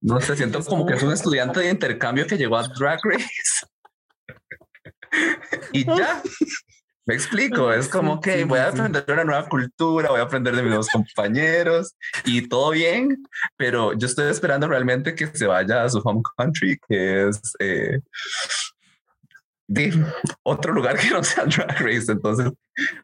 [0.00, 3.66] No sé, siento como que es un estudiante de intercambio que llegó a Drag Race.
[5.72, 6.22] y ya.
[7.06, 10.62] Me explico, es como que voy a aprender una nueva cultura, voy a aprender de
[10.62, 11.94] mis nuevos compañeros
[12.24, 13.22] y todo bien,
[13.56, 18.00] pero yo estoy esperando realmente que se vaya a su home country, que es eh,
[19.68, 20.04] de
[20.42, 22.10] otro lugar que no sea Drag Race.
[22.10, 22.50] Entonces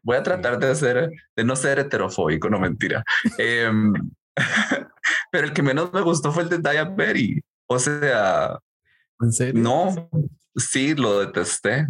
[0.03, 3.05] voy a tratar de ser, de no ser heterofóbico, no mentira.
[3.39, 3.93] Em,
[5.31, 7.41] pero el que menos me gustó fue el de Diabetes.
[7.67, 8.59] O sea,
[9.21, 9.63] ¿En serio?
[9.63, 10.11] no,
[10.57, 11.87] sí, lo detesté.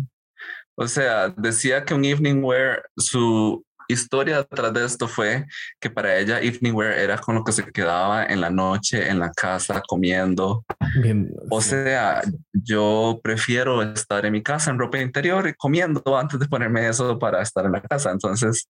[0.75, 5.45] O sea, decía que un evening wear, su historia detrás de esto fue
[5.81, 9.19] que para ella evening wear era con lo que se quedaba en la noche, en
[9.19, 10.65] la casa, comiendo.
[11.03, 11.71] Bien, O sí.
[11.71, 16.89] sea, yo prefiero estar en mi casa en ropa interior y comiendo antes de ponerme
[16.89, 18.11] eso para estar en la casa.
[18.11, 18.69] Entonces,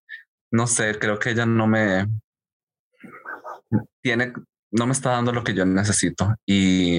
[0.50, 2.06] no sé, creo que ella no me
[4.02, 4.32] tiene,
[4.70, 6.98] no me está dando lo que yo necesito y,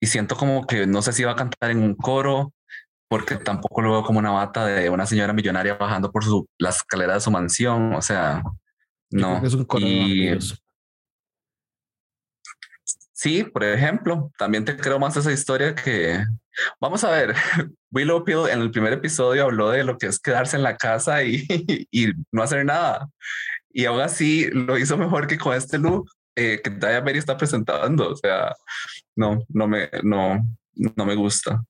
[0.00, 2.52] y siento como que no sé si va a cantar en un coro
[3.10, 6.68] porque tampoco lo veo como una bata de una señora millonaria bajando por su, la
[6.68, 7.92] escalera de su mansión.
[7.94, 8.40] O sea,
[9.10, 9.44] no.
[9.44, 10.38] es un Y-.
[13.12, 16.24] Sí, por ejemplo, también te creo más esa historia que
[16.80, 17.34] vamos a ver.
[17.90, 21.24] Willow Pill en el primer episodio habló de lo que es quedarse en la casa
[21.24, 21.44] y,
[21.90, 23.08] y no hacer nada.
[23.72, 27.36] Y aún así lo hizo mejor que con este look eh, que Daya Berry está
[27.36, 28.10] presentando.
[28.10, 28.54] O sea,
[29.16, 30.40] no, no me, no,
[30.76, 31.60] no me gusta.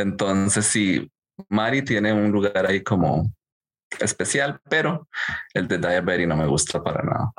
[0.00, 1.10] Entonces, sí,
[1.48, 3.30] Mari tiene un lugar ahí como
[4.00, 5.08] especial, pero
[5.54, 7.32] el de Berry no me gusta para nada.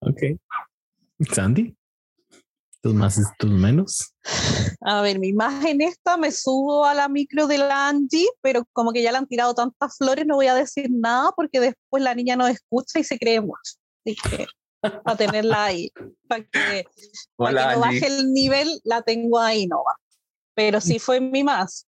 [0.00, 0.22] Ok.
[1.32, 1.76] Sandy,
[2.82, 4.14] tus más y tus menos.
[4.80, 8.92] A ver, mi imagen esta me subo a la micro de la Angie, pero como
[8.92, 12.14] que ya le han tirado tantas flores, no voy a decir nada porque después la
[12.14, 13.76] niña no escucha y se cree mucho.
[14.04, 14.46] Así que
[14.80, 15.92] para tenerla ahí,
[16.26, 16.84] para que,
[17.36, 18.00] para que no Angie.
[18.00, 19.94] baje el nivel, la tengo ahí, no va.
[20.54, 21.86] Pero sí fue mi más.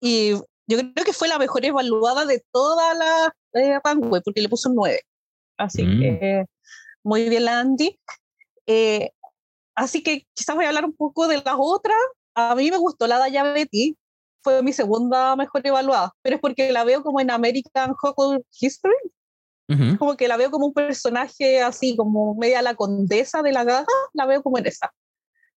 [0.00, 0.32] Y
[0.66, 4.68] yo creo que fue la mejor evaluada de toda la eh, runway, porque le puso
[4.68, 5.00] un 9.
[5.58, 6.00] Así Mm.
[6.00, 6.44] que
[7.04, 7.98] muy bien la Angie.
[8.66, 9.10] Eh,
[9.74, 11.96] así que quizás voy a hablar un poco de las otras.
[12.34, 13.96] A mí me gustó la Daya Betty,
[14.42, 18.94] fue mi segunda mejor evaluada, pero es porque la veo como en American Horror History,
[19.68, 19.98] Ujú.
[19.98, 23.86] como que la veo como un personaje así, como media la condesa de la gaga,
[24.12, 24.92] la veo como en esa.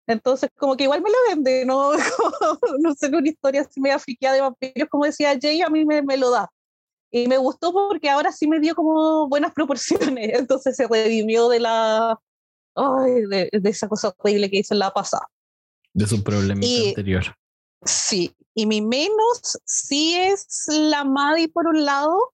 [0.08, 1.92] Entonces, como que igual me lo vende, no,
[2.80, 6.02] no sé, una historia así media friqueada de vampiros, como decía Jay, a mí me,
[6.02, 6.50] me lo da.
[7.12, 11.60] Y me gustó porque ahora sí me dio como buenas proporciones, entonces se redimió de
[11.60, 12.18] la,
[12.76, 15.28] ay, de, de esa cosa horrible que hizo en la pasada.
[15.94, 17.24] De su problemita Y- anterior.
[17.86, 22.34] Sí, y mi menos sí es la Maddie por un lado,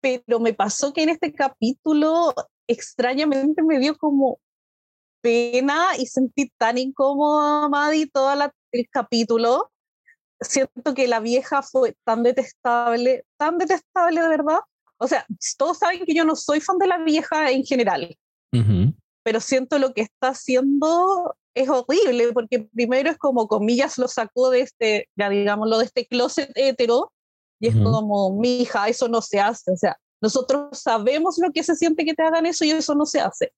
[0.00, 2.34] pero me pasó que en este capítulo
[2.66, 4.40] extrañamente me dio como
[5.22, 9.70] pena y sentí tan incómoda a Maddie todo la- el capítulo.
[10.40, 14.58] Siento que la vieja fue tan detestable, tan detestable de verdad.
[14.98, 15.24] O sea,
[15.56, 18.16] todos saben que yo no soy fan de la vieja en general,
[18.52, 18.94] Ujú.
[19.24, 24.50] pero siento lo que está haciendo es horrible, porque primero es como, comillas, lo sacó
[24.50, 27.12] de este, ya digámoslo, de este closet hetero,
[27.60, 27.84] y es Ujú.
[27.84, 32.04] como, mi hija, eso no se hace, o sea, nosotros sabemos lo que se siente
[32.04, 33.52] que te hagan eso y eso no se hace.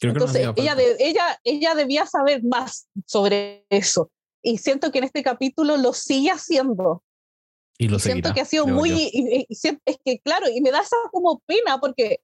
[0.00, 4.10] Creo que Entonces, hacía ella, de- ella, ella debía saber más sobre eso.
[4.42, 7.02] Y siento que en este capítulo lo sigue haciendo.
[7.78, 10.46] y lo siento seguirá, que ha sido muy, y- y- y siento- es que claro,
[10.50, 12.20] y me da esa como pena porque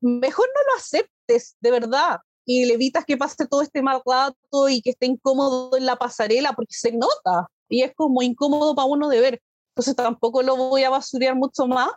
[0.00, 4.68] mejor no lo aceptes de verdad y le evitas que pase todo este mal rato
[4.70, 8.86] y que esté incómodo en la pasarela porque se nota y es como incómodo para
[8.86, 9.42] uno de ver.
[9.74, 11.90] Entonces tampoco lo voy a basurear mucho más.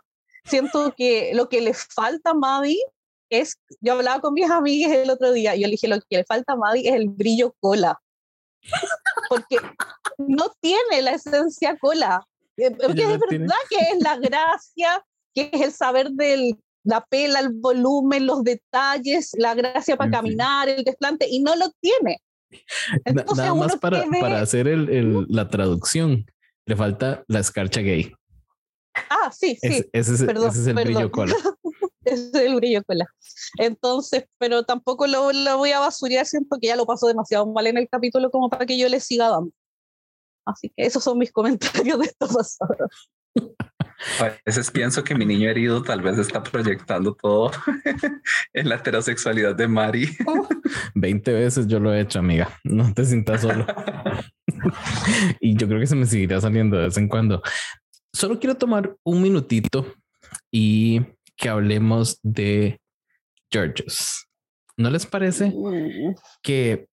[0.44, 2.82] Siento que lo que le falta a Maddie
[3.40, 6.18] es, yo hablaba con mis amigas el otro día y yo le dije, lo que
[6.18, 7.98] le falta a Maddie es el brillo cola.
[9.28, 9.56] Porque
[10.18, 12.26] no tiene la esencia cola.
[12.56, 13.38] Eh, Porque es tiene.
[13.46, 15.04] verdad que es la gracia,
[15.34, 20.12] que es el saber de la pela, el volumen, los detalles, la gracia para En
[20.12, 20.18] fin.
[20.22, 22.20] caminar, el desplante, y no lo tiene.
[23.04, 26.26] Entonces Nada más para, para hacer el, el- la traducción.
[26.66, 28.12] Le falta la escarcha gay.
[29.08, 29.68] Ah, sí, sí.
[29.68, 30.92] Es- ese, es, perdón, ese es el perdón.
[30.94, 31.34] brillo cola.
[32.04, 33.06] Es el brillo cola.
[33.58, 37.66] Entonces, pero tampoco lo, lo voy a basurear, siento que ya lo pasó demasiado mal
[37.66, 39.52] en el capítulo como para que yo le siga dando.
[40.44, 42.76] Así que esos son mis comentarios de esto pasado.
[44.20, 47.52] A veces pienso que mi niño herido tal vez está proyectando todo
[48.52, 50.08] en la heterosexualidad de Mari.
[50.94, 52.48] 20 veces yo lo he hecho, amiga.
[52.64, 53.64] No te sientas solo.
[55.40, 57.42] y yo creo que se me seguirá saliendo de vez en cuando.
[58.12, 59.86] Solo quiero tomar un minutito
[60.50, 61.00] y
[61.42, 62.80] que hablemos de
[63.50, 64.28] Georges.
[64.76, 66.14] ¿No les parece Mm.
[66.40, 66.86] que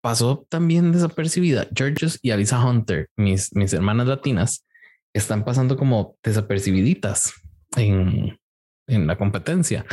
[0.00, 1.66] pasó también desapercibida?
[1.74, 4.64] Georges y Alisa Hunter, mis, mis hermanas latinas,
[5.12, 7.32] están pasando como desapercibiditas
[7.76, 8.38] en,
[8.86, 9.84] en la competencia.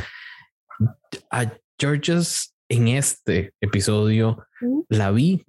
[1.31, 4.81] A Georges en este episodio Mm.
[4.89, 5.43] la vi,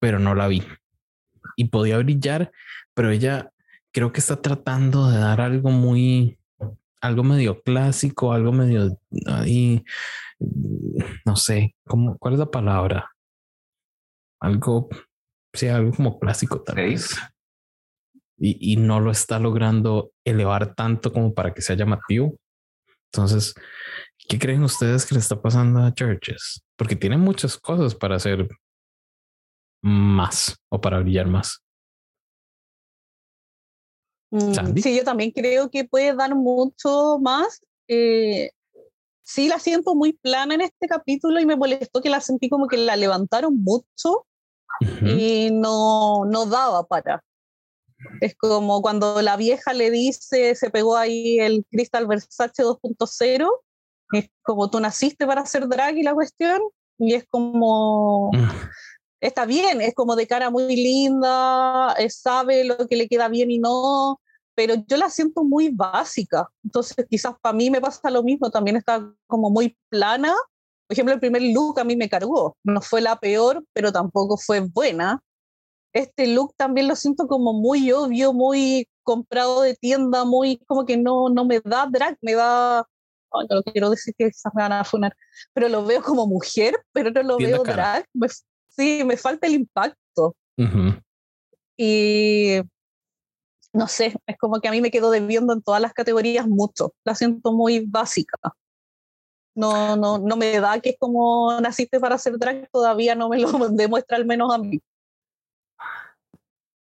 [0.00, 0.62] pero no la vi.
[1.56, 2.52] Y podía brillar,
[2.94, 3.50] pero ella
[3.92, 6.38] creo que está tratando de dar algo muy,
[7.00, 9.84] algo medio clásico, algo medio ahí,
[11.24, 13.10] no sé, ¿cómo, ¿cuál es la palabra?
[14.40, 14.88] Algo,
[15.52, 17.16] sí, algo como clásico tal vez.
[18.38, 22.36] Y, y no lo está logrando elevar tanto como para que sea llamativo.
[23.12, 23.54] Entonces,
[24.28, 26.62] ¿qué creen ustedes que le está pasando a Churches?
[26.76, 28.48] Porque tiene muchas cosas para hacer
[29.82, 31.62] más o para brillar más.
[34.30, 34.82] Mm, Sandy.
[34.82, 37.60] Sí, yo también creo que puede dar mucho más.
[37.88, 38.50] Eh,
[39.22, 42.68] sí, la siento muy plana en este capítulo y me molestó que la sentí como
[42.68, 44.26] que la levantaron mucho
[44.80, 45.06] Ujú.
[45.06, 47.22] y no, no daba para.
[48.20, 53.48] Es como cuando la vieja le dice, se pegó ahí el Crystal Versace 2.0,
[54.12, 56.60] es como tú naciste para hacer drag y la cuestión,
[56.98, 58.48] y es como, Mm.
[59.20, 63.50] Está bien, es como de cara muy linda, eh, sabe lo que le queda bien
[63.50, 64.20] y no,
[64.54, 66.48] pero yo la siento muy básica.
[66.64, 70.34] Entonces quizás para mí me pasa lo mismo, también está como muy plana.
[70.86, 72.56] Por ejemplo, el primer look a mí me cargó.
[72.64, 75.22] No fue la peor, pero tampoco fue buena.
[75.92, 80.96] Este look también lo siento como muy obvio, muy comprado de tienda, muy como que
[80.96, 82.86] no, no me da drag, me da...
[83.32, 85.16] no quiero decir que esas me van a funar,
[85.52, 87.82] pero lo veo como mujer, pero no lo Tienda veo cara.
[87.94, 88.06] drag.
[88.14, 88.28] Me-
[88.70, 90.36] sí, me falta el impacto.
[90.56, 91.00] Ujú.
[91.76, 92.60] Y
[93.72, 96.92] no sé, es como que a mí me quedo debiendo en todas las categorías mucho.
[97.04, 98.36] La siento muy básica.
[99.54, 103.38] No, no, no me da que es como naciste para hacer drag, todavía no me
[103.38, 104.80] lo demuestra al menos a mí.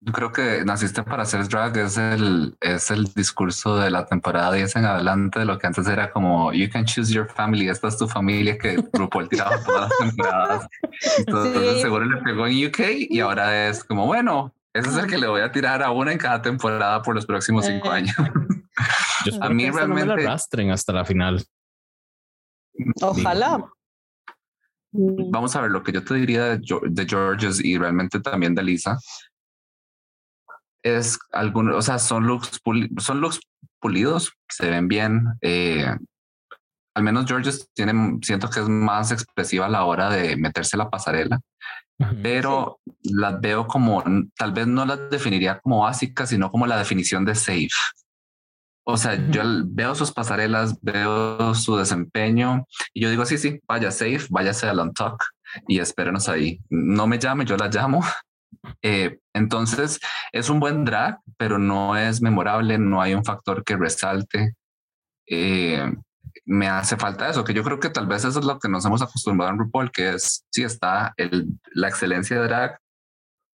[0.10, 4.52] Yo creo que naciste para hacer drag es el, es el discurso de la temporada
[4.52, 7.70] 10 en adelante de lo que antes era como you can choose your family.
[7.70, 10.68] Esta es tu familia que RuPaul tiraba todas las temporadas.
[11.20, 11.82] Entonces Sí.
[11.84, 15.28] seguro le pegó en UK y ahora es como bueno, ese es el que le
[15.28, 17.98] voy a tirar a una en cada temporada por los próximos cinco Eh.
[17.98, 18.16] años.
[19.26, 21.46] Yo espero mí que esta no me la realmente- arrastren hasta la final.
[23.00, 23.64] Ojalá.
[24.92, 28.98] Vamos a ver lo que yo te diría de Georges y realmente también de Lisa.
[30.84, 33.40] Es algunos, o sea, son looks, puli- son looks
[33.82, 35.26] pulidos, se ven bien.
[35.42, 35.86] eh,
[36.96, 40.90] al menos Georges tiene, siento que es más expresiva a la hora de meterse la
[40.90, 41.40] pasarela,
[42.22, 44.04] pero las veo como,
[44.38, 47.70] tal vez no las definiría como básicas, sino como la definición de safe.
[48.86, 53.92] O sea, yo veo sus pasarelas, veo su desempeño y yo digo, sí, sí, vaya
[53.92, 55.24] safe, váyase al on talk
[55.68, 56.60] y espérenos ahí.
[56.70, 58.02] No me llame, yo la llamo.
[58.82, 60.00] Eh, entonces
[60.32, 64.56] es un buen drag, pero no es memorable, no hay un factor que resalte.
[65.28, 65.92] Eh,
[66.46, 68.86] me hace falta eso, que yo creo que tal vez eso es lo que nos
[68.86, 72.80] hemos acostumbrado en RuPaul, que es, sí está el, la excelencia de drag,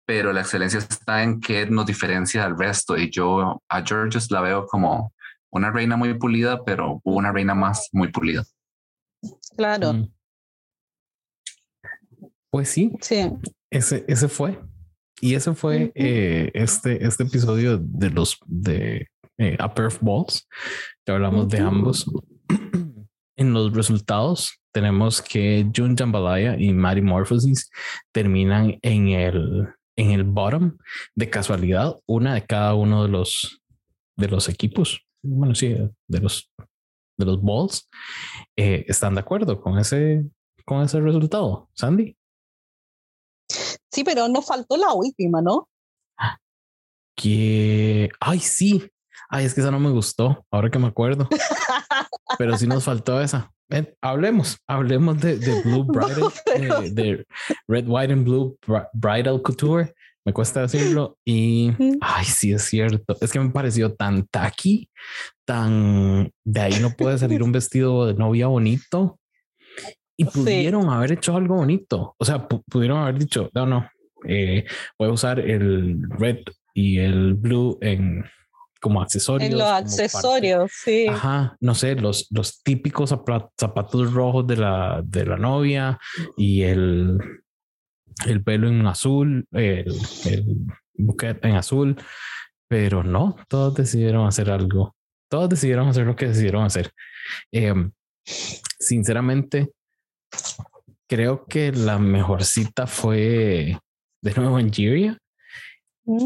[0.06, 2.96] pero la excelencia está en que nos diferencia del resto.
[2.96, 5.12] Y yo a Georges la veo como
[5.50, 8.44] una reina muy pulida, pero una reina más muy pulida.
[9.56, 10.12] Claro, Mm.
[12.50, 13.30] Pues sí, sí.
[13.70, 14.58] ese, ese fue.
[15.20, 19.08] Y ese fue eh, este, este episodio de los de
[19.38, 20.48] eh, Upper of Balls,
[21.04, 22.10] que hablamos de ambos.
[23.36, 27.70] en los resultados tenemos que Jun Jambalaya y Mary Morphosis
[28.12, 30.76] terminan en el, en el bottom
[31.14, 33.62] de casualidad, una de cada uno de los,
[34.16, 35.00] de los equipos.
[35.22, 35.74] Bueno, sí,
[36.08, 36.52] de los,
[37.18, 37.88] de los balls.
[38.56, 40.24] Eh, ¿Están de acuerdo con ese,
[40.64, 41.68] con ese resultado?
[41.74, 42.16] Sandy.
[43.92, 45.68] Sí, pero nos faltó la última, ¿no?
[47.16, 48.82] que, ay, sí,
[49.28, 51.28] ay, es que esa no me gustó, ahora que me acuerdo,
[52.38, 53.50] pero sí nos faltó esa.
[53.68, 57.26] Ven, hablemos, hablemos de, de Blue Bridal, pero- de
[57.68, 59.94] Red, White and Blue Bri- Bridal Couture.
[60.24, 61.18] me cuesta decirlo.
[61.24, 61.70] Y,
[62.00, 63.16] ay, sí es cierto.
[63.20, 64.90] Es que me pareció tan tacky,
[65.44, 69.19] tan de ahí no puede salir un vestido de novia bonito.
[70.20, 72.14] Y pudieron haber hecho algo bonito.
[72.18, 73.88] O sea, pudieron haber dicho, no, no,
[74.28, 74.66] eh,
[74.98, 76.38] voy a usar el red
[76.74, 78.24] y el blue en
[78.80, 79.50] como accesorios.
[79.50, 81.06] En los accesorios, sí.
[81.06, 85.98] Ajá, no sé, los, los típicos zapatos rojos de la, de la novia
[86.36, 87.18] y el,
[88.26, 89.94] el pelo en azul, el,
[90.26, 90.44] el
[90.94, 91.96] buquete en azul,
[92.68, 94.94] pero no, todos decidieron hacer algo.
[95.30, 96.90] Todos decidieron hacer lo que decidieron hacer.
[97.52, 97.92] Em,
[98.24, 99.72] sinceramente,
[101.08, 103.78] creo que la mejor cita fue
[104.22, 105.18] de nuevo en Jiria.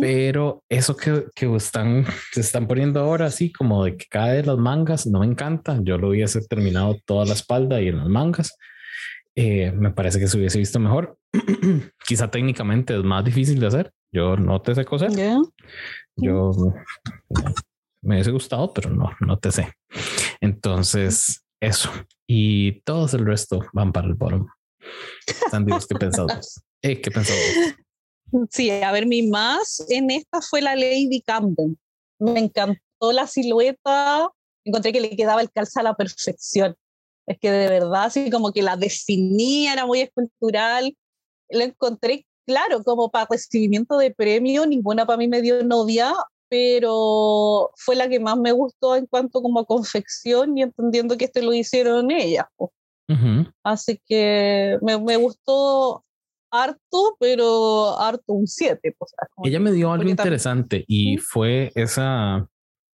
[0.01, 4.45] Pero eso que, que están, se están poniendo ahora así como de que cae de
[4.45, 5.79] las mangas, no me encanta.
[5.83, 8.57] Yo lo hubiese terminado toda la espalda y en las mangas.
[9.35, 11.19] Eh, me parece que se hubiese visto mejor.
[12.07, 13.93] Quizá técnicamente es más difícil de hacer.
[14.13, 15.11] Yo no te sé coser.
[16.17, 16.53] Yo
[18.01, 19.73] me hubiese gustado, pero no, no te sé.
[20.41, 21.91] Entonces, eso.
[22.27, 24.47] Y todos el resto van para el bottom.
[25.51, 26.61] Sandy, ¿qué pensamos?
[26.83, 27.43] Eh, ¿Qué pensamos?
[28.51, 31.79] Sí, a ver, mi más en esta fue la Lady Camden.
[32.19, 34.29] Me encantó la silueta,
[34.65, 36.75] encontré que le quedaba el calza a la perfección.
[37.27, 40.97] Es que de verdad, así como que la definía, era muy escultural.
[41.49, 46.13] La encontré, claro, como para recibimiento de premio, ninguna para mí me dio novia,
[46.55, 51.25] pero fue la que más me gustó en cuanto como a confección y entendiendo que
[51.25, 52.47] este lo hicieron ellas.
[53.65, 56.05] Así que me, me, gustó
[56.53, 58.95] harto, pero harto un 7.
[58.97, 62.47] Pues, Ella me dio algo interesante y fue esa,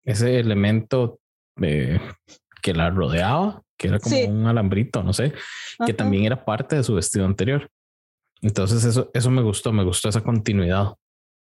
[0.06, 1.20] ese elemento
[1.56, 5.34] que la rodeaba, que era como un alambrito, no sé,
[5.84, 7.72] que también era parte de su vestido anterior.
[8.44, 10.94] Entonces eso, eso me gustó, me gustó esa continuidad.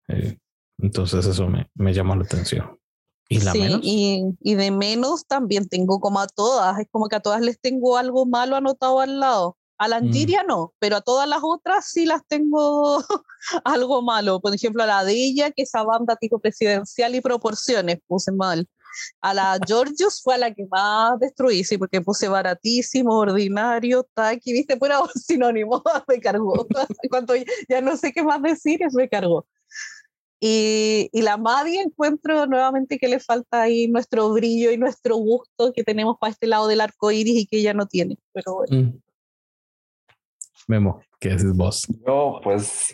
[0.08, 0.38] Eh,
[0.78, 2.80] entonces eso me, me llamó la atención.
[3.28, 3.80] ¿Y la menos?
[3.84, 7.60] Y, y, de menos también tengo como a todas, es como que a todas les
[7.60, 9.58] tengo algo malo anotado al lado.
[9.78, 10.48] A la Antiria mm.
[10.48, 13.04] no, pero a todas las otras sí las tengo
[13.66, 14.40] algo malo.
[14.40, 18.68] Por ejemplo, a la de ella, que esa banda tipo presidencial y proporciones, puse mal.
[19.22, 24.54] A la Georgios fue a la que más destruí, sí, porque puse baratísimo, ordinario, taqui,
[24.54, 26.66] viste, pura sinónimo, me cargó.
[27.10, 27.34] Cuando
[27.68, 29.46] ya no sé qué más decir, me cargó.
[30.48, 35.74] Y, y, la Maddie encuentro nuevamente que le falta ahí nuestro brillo y nuestro gusto
[35.74, 38.20] que tenemos para este lado del arco iris y que ella no tiene.
[38.32, 38.78] Pero bueno.
[38.78, 39.02] Mm.
[40.68, 41.88] Memo, ¿qué haces vos?
[42.06, 42.94] Yo, pues,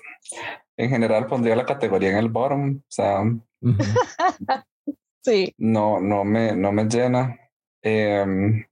[0.78, 2.78] en general pondría la categoría en el bottom.
[2.78, 3.22] O sea,
[5.22, 5.54] sí.
[5.58, 7.38] No, no me, no me llena.
[7.82, 8.66] Em,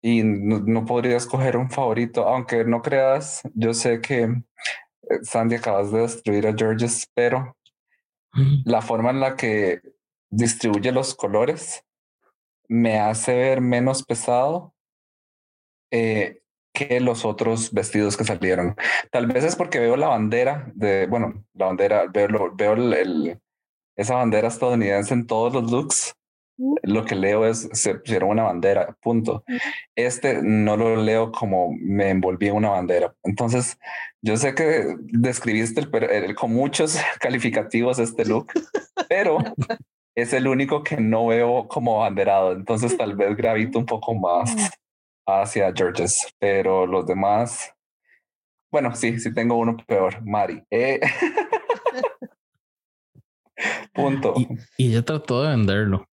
[0.00, 4.42] y no, podría escoger un favorito, aunque no creas, yo sé que eh,
[5.22, 7.56] Sandy acabas de destruir a Georges, pero
[8.64, 9.80] la forma en la que
[10.30, 11.84] distribuye los colores
[12.68, 14.74] me hace ver menos pesado
[15.90, 16.42] eh,
[16.72, 18.76] que los otros vestidos que salieron.
[19.10, 23.40] Tal vez es porque veo la bandera de, bueno, la bandera, veo, veo el,
[23.96, 26.14] esa bandera estadounidense en todos los looks.
[26.82, 29.44] Lo que leo es, se pusieron una bandera, punto.
[29.94, 33.14] Este no lo leo como me envolví en una bandera.
[33.22, 33.78] Entonces,
[34.22, 38.52] yo sé que describiste el, con muchos calificativos este look,
[39.08, 39.38] pero
[40.16, 42.52] es el único que no veo como banderado.
[42.52, 44.54] Entonces, tal vez gravito un poco más
[45.26, 47.72] hacia Georges, pero los demás,
[48.72, 50.62] bueno, sí, sí tengo uno peor, Mari.
[50.70, 51.00] Eh,
[53.92, 54.34] punto.
[54.76, 56.07] Y, ella trató de venderlo.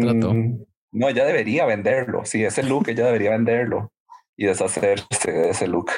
[0.00, 0.34] Trató?
[0.34, 2.24] Mm, no, ella debería venderlo.
[2.24, 3.92] Sí, ese look ella debería venderlo
[4.36, 5.90] y deshacerse de ese look.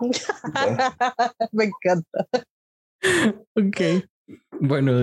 [1.52, 2.26] Me encanta.
[3.54, 4.06] Ok.
[4.60, 5.02] Bueno,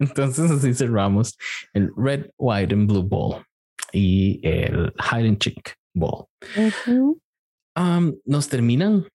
[0.00, 1.36] entonces así cerramos
[1.72, 3.44] el Red, White and Blue Ball
[3.92, 6.26] y el Hide and Chick Ball.
[8.24, 9.06] nos terminan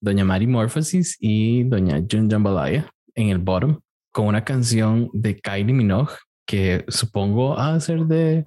[0.00, 3.80] Doña Mari Morphosis y Doña Jun Jambalaya en el bottom
[4.12, 6.14] con una canción de Kylie Minogue
[6.50, 8.44] que supongo de ser de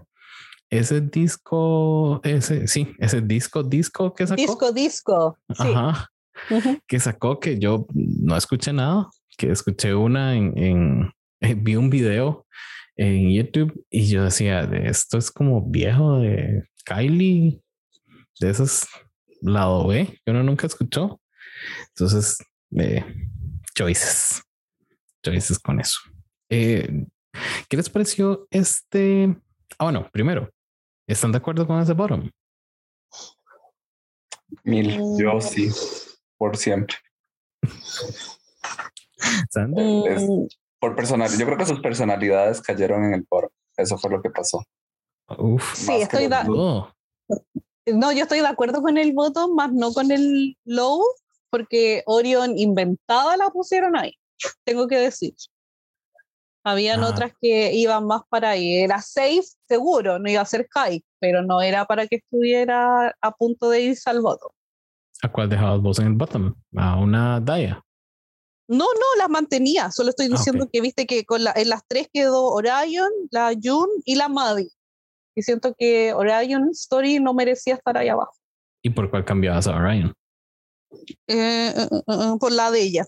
[0.69, 4.41] ese disco, ese, sí, ese disco, disco que sacó.
[4.41, 5.37] Disco, disco.
[5.47, 6.09] Ajá.
[6.85, 9.07] Que sacó que yo no escuché nada,
[9.37, 12.45] que escuché una en, en eh, vi un video
[12.97, 17.61] en YouTube y yo decía, esto es como viejo de Kylie,
[18.41, 18.85] de esos
[19.41, 21.21] lado B que uno nunca escuchó.
[21.89, 22.37] Entonces,
[22.77, 23.05] eh,
[23.73, 24.41] choices,
[25.23, 25.99] choices con eso.
[26.49, 27.05] Eh,
[27.69, 29.35] ¿Qué les pareció este?
[29.77, 30.49] Ah, bueno, primero,
[31.07, 32.29] ¿están de acuerdo con ese bottom?
[34.63, 35.69] Mil, yo sí,
[36.37, 36.97] por siempre.
[39.55, 40.47] Mm.
[40.79, 43.51] por personal, yo creo que sus personalidades cayeron en el poro.
[43.77, 44.63] Eso fue lo que pasó.
[45.73, 50.57] sí, estoy de No, yo estoy de acuerdo con el voto, más no con el
[50.65, 51.01] low,
[51.49, 54.13] porque Orion inventada la pusieron ahí,
[54.65, 55.33] tengo que decir.
[56.63, 58.77] Habían otras que iban más para ahí.
[58.77, 63.31] Era safe, seguro, no iba a ser high, pero no era para que estuviera a
[63.31, 64.53] punto de irse al voto.
[65.21, 66.53] ¿A cuál dejabas vos en el bottom?
[66.75, 67.81] ¿A una Daya?
[68.67, 69.91] No, no, las mantenía.
[69.91, 73.53] Solo estoy ah, diciendo que viste que con la, en las tres quedó Orion, la
[73.61, 74.69] June y la Maddie.
[75.35, 78.35] Y siento que Orion Story no merecía estar ahí abajo.
[78.81, 80.13] ¿Y por cuál cambiabas a Orion?
[81.27, 83.05] Eh, eh, eh, por la de ella.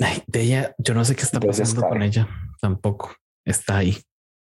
[0.00, 2.28] Ay, de ella, yo no sé qué está pasando con ella.
[2.60, 3.14] Tampoco.
[3.44, 3.96] Está ahí.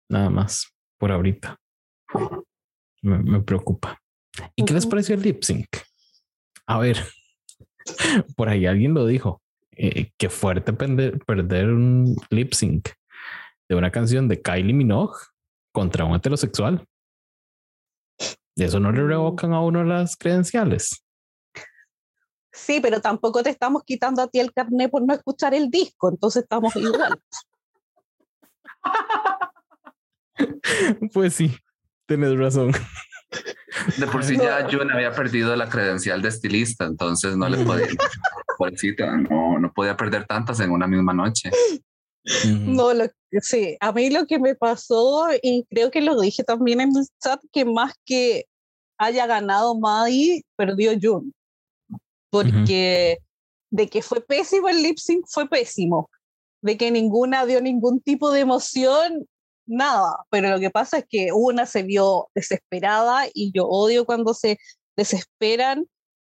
[0.08, 0.72] Nada más.
[0.98, 1.58] Por ahorita.
[3.02, 3.98] Me, preocupa.
[4.56, 5.66] ¿Y qué les pareció el lip sync?
[6.66, 6.98] A ver,
[8.36, 9.42] por ahí alguien lo dijo.
[9.72, 12.90] Eh, qué fuerte perder, un lip sync
[13.68, 15.16] de una canción de Kylie Minogue
[15.72, 16.86] contra un heterosexual.
[18.56, 21.04] eso no le revocan a uno las credenciales.
[22.52, 26.10] Sí, pero tampoco te estamos quitando a ti el carnet por no escuchar el disco,
[26.10, 27.18] entonces estamos igual.
[31.14, 31.56] pues sí,
[32.06, 32.72] tienes razón.
[33.96, 37.86] De por sí ya June había perdido la credencial de estilista, entonces no le podía,
[39.30, 41.50] no, no podía perder tantas en una misma noche.
[42.46, 43.06] No, lo,
[43.40, 47.06] sí, a mí lo que me pasó, y creo que lo dije también en el
[47.20, 48.44] chat, que más que
[48.98, 51.32] haya ganado Maddie, perdió June
[52.32, 53.18] porque
[53.70, 56.09] de que fue pésimo el lip sync, fue pésimo.
[56.62, 59.28] De que ninguna dio ningún tipo de emoción,
[59.66, 60.16] nada.
[60.30, 64.59] Pero lo que pasa es que una se vio desesperada y yo odio cuando se
[64.96, 65.86] desesperan.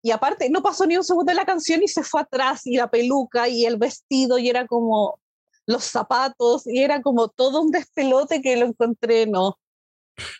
[0.01, 2.75] Y aparte, no pasó ni un segundo de la canción y se fue atrás y
[2.75, 5.17] la peluca y el vestido y era como
[5.65, 9.57] los zapatos y era como todo un despelote que lo encontré, no.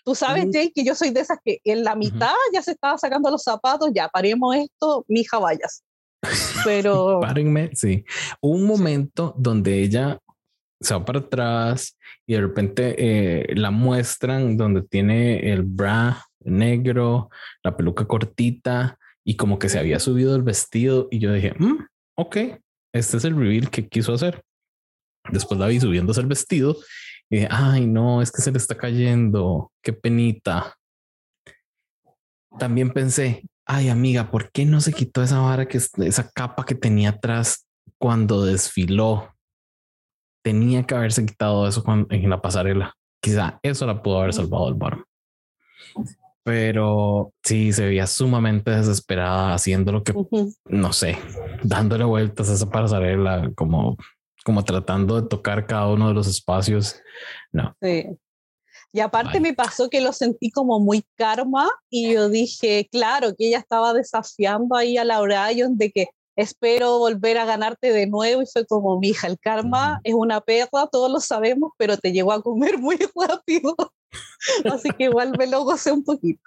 [0.04, 2.98] Tú sabes, Jake, que yo soy de esas que en la mitad ya se estaba
[2.98, 5.84] sacando los zapatos, ya paremos esto, mija, vayas.
[6.64, 7.20] Pero.
[7.22, 8.06] Párenme, sí.
[8.42, 10.20] Un momento donde ella
[10.80, 11.98] se va para atrás
[12.28, 17.30] y de repente eh, la muestran donde tiene el bra negro,
[17.64, 21.86] la peluca cortita y como que se había subido el vestido y yo dije, mm,
[22.18, 22.38] ok,
[22.94, 24.44] este es el reveal que quiso hacer.
[25.32, 26.78] Después la vi subiéndose el vestido
[27.30, 30.76] y ay, no, es que se le está cayendo, qué penita.
[32.60, 36.76] También pensé, ay, amiga, ¿por qué no se quitó esa vara que esa capa que
[36.76, 39.34] tenía atrás cuando desfiló?
[40.44, 42.94] Tenía que haberse quitado eso en la pasarela.
[43.22, 45.04] Quizá eso la pudo haber salvado el bar.
[46.44, 50.14] Pero sí, se veía sumamente desesperada haciendo lo que,
[50.66, 51.18] no sé,
[51.64, 53.98] dándole vueltas a esa pasarela como
[54.46, 56.96] como tratando de tocar cada uno de los espacios.
[57.52, 57.76] No.
[57.82, 58.06] Sí.
[58.94, 63.48] Y aparte me pasó que lo sentí como muy karma y yo dije, claro, que
[63.48, 66.08] ella estaba desafiando ahí a la Orion de que
[66.38, 70.88] espero volver a ganarte de nuevo y fue como, mija, el karma es una perra,
[70.92, 72.98] todos lo sabemos, pero te llegó a comer muy
[73.28, 73.76] rápido.
[74.72, 76.44] Así que igual me lo gocé un poquito.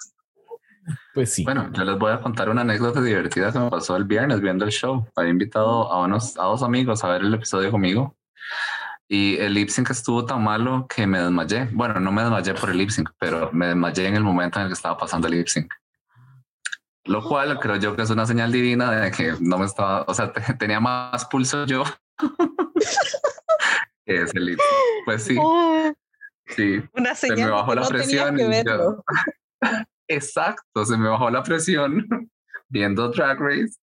[1.15, 1.44] Pues sí.
[1.44, 4.65] Bueno, yo les voy a contar una anécdota divertida que me pasó el viernes viendo
[4.65, 5.06] el show.
[5.16, 8.16] Había invitado a, unos, a dos amigos a ver el episodio conmigo
[9.09, 11.69] y el lip sync estuvo tan malo que me desmayé.
[11.73, 14.65] Bueno, no me desmayé por el lip sync, pero me desmayé en el momento en
[14.65, 15.73] el que estaba pasando el lip sync.
[17.05, 20.12] Lo cual creo yo que es una señal divina de que no me estaba, o
[20.12, 21.85] sea, tenía más pulso yo
[24.05, 25.05] que ese lip sync.
[25.06, 25.39] Pues sí.
[26.48, 26.82] Sí.
[26.93, 28.39] Una señal se me bajó la presión.
[30.09, 32.06] Exacto, se me bajó la presión
[32.68, 33.78] viendo Drag Race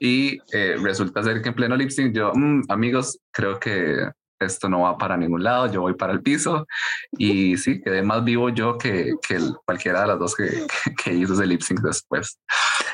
[0.00, 4.68] y eh, resulta ser que en pleno lip sync yo, mm, amigos, creo que esto
[4.68, 6.66] no va para ningún lado, yo voy para el piso
[7.12, 10.66] y sí, quedé más vivo yo que, que cualquiera de las dos que,
[11.02, 12.38] que, hizo ese lip sync después.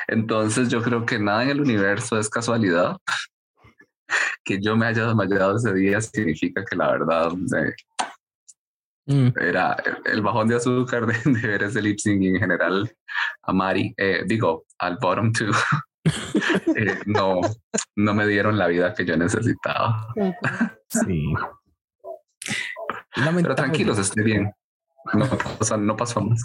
[0.06, 2.97] Entonces yo creo que nada en el universo es casualidad.
[4.44, 7.74] Que yo me haya desmayado ese día significa que la verdad eh,
[9.06, 9.28] Mm.
[9.40, 12.90] Era el bajón de azúcar de, ver ese lip sync en general
[13.42, 15.50] a Mari, eh, digo, al bottom two,
[16.76, 17.40] eh, no,
[17.96, 20.06] no me dieron la vida que yo necesitaba.
[20.88, 21.34] Sí.
[23.14, 24.52] Pero tranquilos, estoy bien.
[25.14, 25.26] No,
[25.58, 26.40] o sea, no pasó más.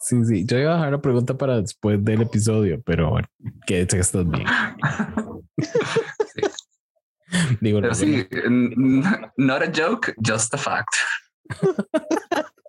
[0.00, 0.44] Sí, sí.
[0.46, 3.28] Yo iba a dejar la pregunta para después del episodio, pero bueno,
[3.66, 4.46] que estás bien.
[7.48, 7.56] Sí.
[7.62, 8.26] Digo, Pero sí,
[9.38, 10.94] not a joke, just a fact.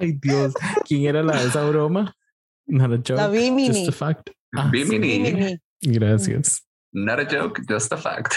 [0.00, 0.52] Ay, Dios,
[0.84, 2.12] ¿quién era la de esa broma?
[2.66, 3.14] Not a joke.
[3.16, 3.68] La Bimini.
[3.68, 4.30] Just a fact.
[4.56, 4.70] Ah, sí.
[4.84, 5.22] Bimini.
[5.22, 5.58] Bimini.
[5.82, 6.66] Gracias.
[6.92, 8.34] Not a joke, just a fact.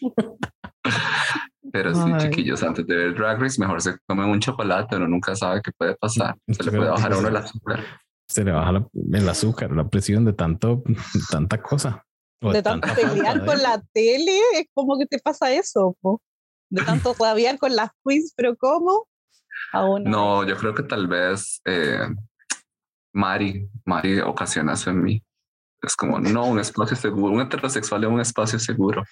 [1.72, 2.20] Pero sí, Ay.
[2.20, 5.72] chiquillos, antes de ver Drag Race, mejor se comen un chocolate, uno nunca sabe qué
[5.76, 6.36] puede pasar.
[6.46, 7.34] Un Se le puede bajar a uno sí.
[7.34, 7.84] el azúcar.
[8.28, 10.82] Se le baja la- el azúcar, la presión de tanto,
[11.30, 12.04] tanta cosa.
[12.52, 15.96] De tanto tanta falta pelear de- con la tele, es como que te pasa eso,
[16.00, 16.20] po.
[16.70, 19.06] De tanto rabiar con las quiz, pero ¿cómo?
[19.72, 22.00] Aún No, yo creo que tal vez eh,
[23.12, 25.22] Mari, Mari ocasiona eso en mí.
[25.82, 29.04] Es como, no, un espacio seguro, un heterosexual en un espacio seguro.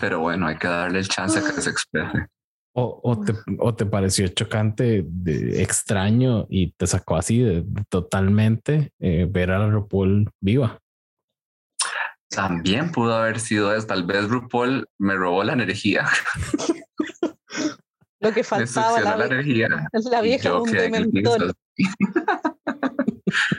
[0.00, 2.26] Pero bueno, hay que darle el chance a que se exprese.
[2.74, 7.84] O, o te, o te pareció chocante, de- extraño y te sacó así de, de
[7.90, 10.78] totalmente eh, ver a la RuPaul viva.
[12.34, 13.86] También pudo haber sido eso.
[13.86, 16.06] Tal vez RuPaul me robó la energía,
[18.20, 19.68] lo que faltaba, la, la energía.
[20.10, 21.54] la vieja un dementor.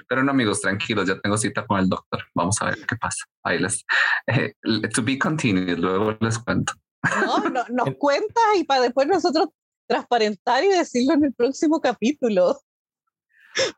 [0.08, 2.24] Pero no, amigos, tranquilos, ya tengo cita con el doctor.
[2.36, 3.26] Vamos a ver qué pasa.
[3.44, 3.84] Ahí les.
[4.28, 4.54] eh,
[4.94, 6.74] to be continued, luego les cuento.
[7.26, 9.50] No, no, nos cuentas y para después nosotros
[9.88, 12.60] transparentar y decirlo en el próximo capítulo.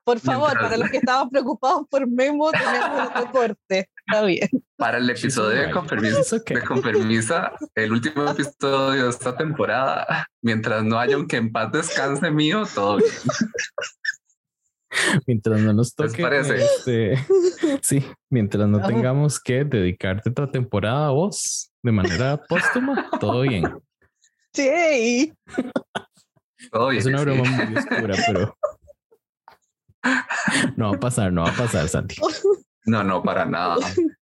[0.04, 3.90] Por favor, Mientras- para los que estaban preocupados por Memo, tenemos el reporte.
[4.08, 4.50] Está bien.
[4.78, 5.72] Para el episodio de.
[5.72, 6.58] Con Permiso, okay.
[6.58, 11.52] de Con Permisa, el último episodio de esta temporada, mientras no haya un que en
[11.52, 13.10] paz descanse mío, todo bien.
[15.28, 16.22] Mientras no nos ¿Les toque.
[16.22, 16.56] parece?
[16.56, 17.26] este,
[17.82, 23.66] sí, mientras no tengamos que dedicarte otra temporada a vos de manera póstuma, todo bien.
[24.54, 25.34] Sí.
[26.72, 27.00] Todo bien.
[27.00, 27.26] Es una sí.
[27.26, 28.58] broma muy oscura, pero
[30.78, 32.16] no va a pasar, no va a pasar, Santi.
[32.86, 33.76] No, no, para nada.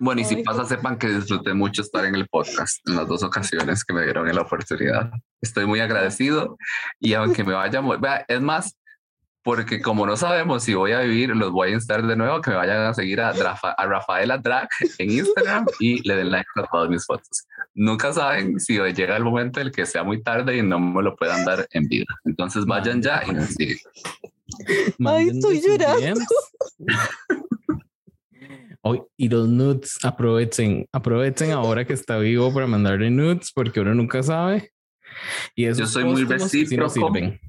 [0.00, 3.22] Bueno, y si pasa, sepan que disfruté mucho estar en el podcast en las dos
[3.22, 5.10] ocasiones que me dieron la oportunidad.
[5.42, 6.56] Estoy muy agradecido
[7.00, 7.98] y aunque me vaya, muy-
[8.28, 8.78] es más,
[9.42, 12.50] porque como no sabemos si voy a vivir, los voy a instar de nuevo que
[12.50, 16.48] me vayan a seguir a, Rafa- a Rafaela Drag en Instagram y le den like
[16.56, 17.44] a todas mis fotos.
[17.74, 20.78] Nunca saben si hoy llega el momento en el que sea muy tarde y no
[20.78, 22.06] me lo puedan dar en vida.
[22.24, 23.78] Entonces vayan ya y nos siguen.
[24.98, 26.20] Mándenme estoy llorando.
[28.82, 33.94] Hoy, y los nudes, aprovechen, aprovechen ahora que está vivo para mandarle nudes porque uno
[33.94, 34.72] nunca sabe.
[35.54, 36.90] Y esos soy muy sí recíproco.
[36.90, 37.40] sirven.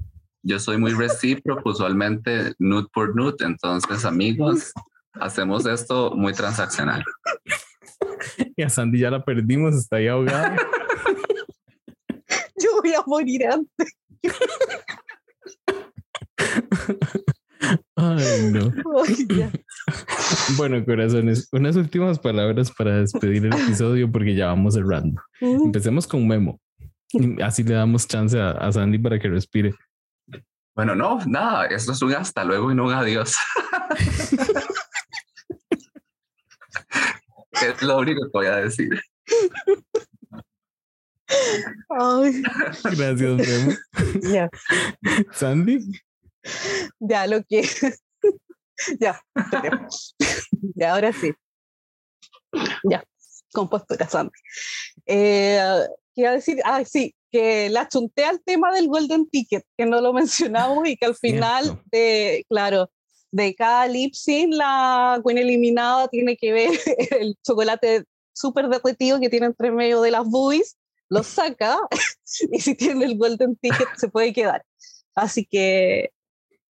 [0.42, 3.44] Yo soy muy recíproco, usualmente nude por nude.
[3.44, 4.72] Entonces, amigos,
[5.12, 7.04] hacemos esto muy transaccional.
[8.56, 10.56] Y a Sandy ya la perdimos, está ahí ahogada.
[12.56, 13.96] Yo voy a morir antes.
[17.96, 18.72] Ay, no.
[20.56, 25.20] Bueno, corazones, unas últimas palabras para despedir el episodio porque ya vamos cerrando.
[25.40, 25.66] Mm.
[25.66, 26.60] Empecemos con Memo.
[27.42, 29.74] Así le damos chance a, a Sandy para que respire.
[30.74, 33.34] Bueno, no, nada, esto es un hasta luego y no un adiós.
[37.52, 39.00] es lo único que voy a decir.
[41.88, 42.42] Ay,
[42.82, 43.72] Gracias, Memo.
[44.22, 44.48] ya.
[45.32, 46.00] Sandy.
[46.98, 47.62] Ya, lo que.
[49.00, 49.20] ya,
[50.74, 51.32] ya, ahora sí.
[52.84, 53.04] Ya,
[53.52, 54.32] con postura, Sandy.
[55.06, 55.60] Eh,
[56.14, 56.60] ¿Qué iba a decir?
[56.64, 60.96] Ah, sí, que la chunté al tema del Golden Ticket, que no lo mencionamos y
[60.96, 61.82] que al final, Cierto.
[61.92, 62.90] de, claro,
[63.32, 66.70] de cada lip sync, la Queen eliminada tiene que ver
[67.20, 70.76] el chocolate súper derretido que tiene entre medio de las boobies,
[71.08, 71.78] lo saca
[72.52, 74.64] y si tiene el Golden Ticket se puede quedar.
[75.14, 76.12] Así que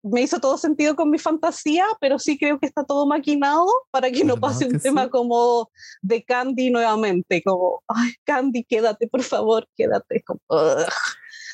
[0.05, 4.11] me hizo todo sentido con mi fantasía, pero sí creo que está todo maquinado para
[4.11, 5.11] que no ¿Verdad pase un que tema sí?
[5.11, 5.71] como
[6.03, 10.23] de Candy nuevamente, como, ay, Candy, quédate, por favor, quédate.
[10.23, 10.41] Como.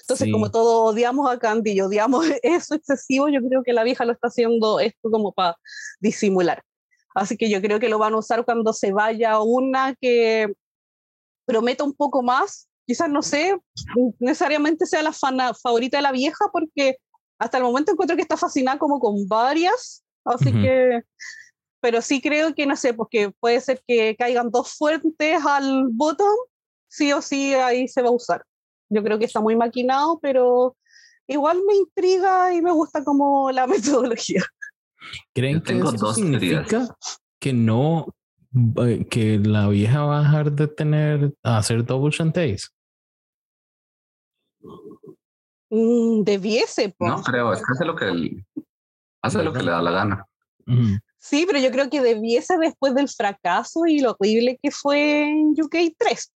[0.00, 0.32] Entonces, Sí.
[0.32, 4.12] como todos odiamos a Candy y odiamos eso excesivo, yo creo que la vieja lo
[4.12, 5.56] está haciendo esto como para
[6.00, 6.64] disimular.
[7.14, 10.52] Así que yo creo que lo van a usar cuando se vaya una que
[11.46, 12.68] prometa un poco más.
[12.86, 13.56] Quizás, no sé,
[14.18, 16.96] necesariamente sea la fana favorita de la vieja, porque
[17.40, 20.60] hasta el momento encuentro que está fascinada como con varias, así Ujú.
[20.60, 21.02] que,
[21.80, 26.36] pero sí creo que, no sé, porque puede ser que caigan dos fuentes al botón,
[26.88, 28.44] sí o sí ahí se va a usar.
[28.90, 30.76] Yo creo que está muy maquinado, pero
[31.26, 34.44] igual me intriga y me gusta como la metodología.
[35.34, 36.92] ¿Creen Yo que eso dos significa teorías.
[37.38, 38.06] que no,
[38.84, 42.70] eh, que la vieja va a dejar de tener, a hacer double chantays?
[45.70, 46.94] Mm, debiese.
[46.98, 48.44] No creo, es que hace lo que,
[49.22, 50.26] hace lo que le da la gana.
[51.18, 55.54] Sí, pero yo creo que debiese después del fracaso y lo horrible que fue en
[55.60, 56.32] UK 3.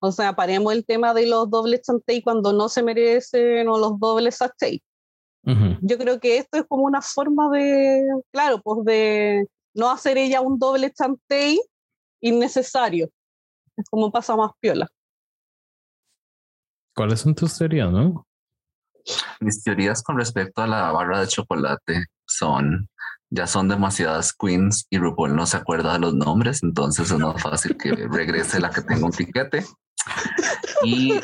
[0.00, 3.98] O sea, paremos el tema de los dobles chantey cuando no se merecen o los
[3.98, 4.82] dobles sachey.
[5.80, 10.40] Yo creo que esto es como una forma de, claro, pues de no hacer ella
[10.40, 11.60] un doble chantey
[12.20, 13.08] innecesario.
[13.76, 14.88] Es como pasa más piola.
[16.96, 18.26] ¿Cuáles son tus teorías, no?
[19.40, 22.88] Mis teorías con respecto a la barra de chocolate son,
[23.28, 27.40] ya son demasiadas queens y RuPaul no se acuerda de los nombres, entonces es más
[27.42, 29.66] fácil que regrese la que tenga un tiquete.
[30.84, 31.20] Y,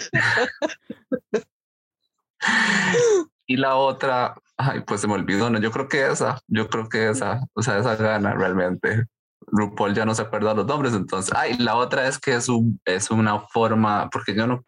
[3.47, 6.91] y la otra, ay, pues se me olvidó, no, yo creo que esa, yo creo
[6.91, 9.07] que esa, o sea, esa gana realmente.
[9.47, 12.51] RuPaul ya no se acuerda de los nombres, entonces, ay, la otra es que es,
[12.51, 14.65] un, es una forma, porque yo no,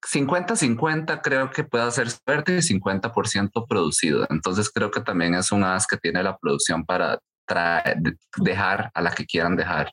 [0.00, 4.26] 50-50 creo que puede ser suerte y 50% producido.
[4.30, 7.96] Entonces creo que también es un as que tiene la producción para traer,
[8.36, 9.92] dejar a la que quieran dejar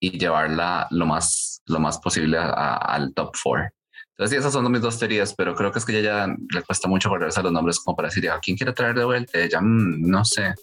[0.00, 3.72] y llevarla lo más, lo más posible al top four.
[4.18, 6.88] Entonces, esas son mis dos teorías, pero creo que es que ella ya le cuesta
[6.88, 9.38] mucho acordarse los nombres como para decir, ¿a quién quiere traer de vuelta?
[9.38, 10.54] Ella, mm, no sé,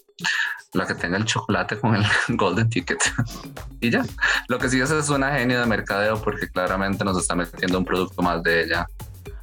[0.74, 2.04] la que tenga el chocolate con el
[2.36, 2.98] golden ticket.
[3.80, 4.04] y ya,
[4.48, 7.86] lo que sí es es una genia de mercadeo porque claramente nos está metiendo un
[7.86, 8.86] producto más de ella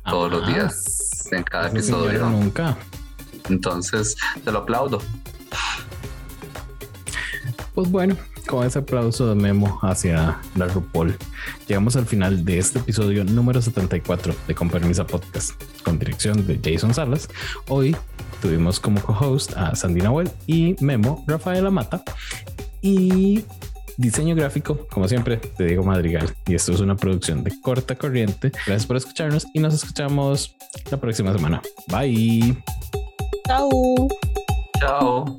[0.06, 2.30] todos los días en cada episodio.
[2.30, 2.78] Nunca.
[3.50, 4.16] Entonces,
[4.46, 5.02] te lo aplaudo.
[7.74, 8.16] Pues bueno,
[8.48, 11.16] con ese aplauso de Memo hacia la RuPaul,
[11.68, 15.52] llegamos al final de este episodio número 74 de Con Permisa Podcast,
[15.84, 17.30] con dirección de Jason Salas.
[17.68, 17.96] Hoy
[18.42, 22.04] tuvimos como co-host a Sandy Nahuel y Memo Rafaela Mata
[22.82, 23.44] y
[23.98, 26.34] diseño gráfico, como siempre, te digo Madrigal.
[26.48, 28.52] Y esto es una producción de corta corriente.
[28.66, 30.56] Gracias por escucharnos y nos escuchamos
[30.92, 31.62] la próxima semana.
[31.88, 32.58] Bye.
[33.48, 33.70] Chao.
[34.80, 35.38] Chao.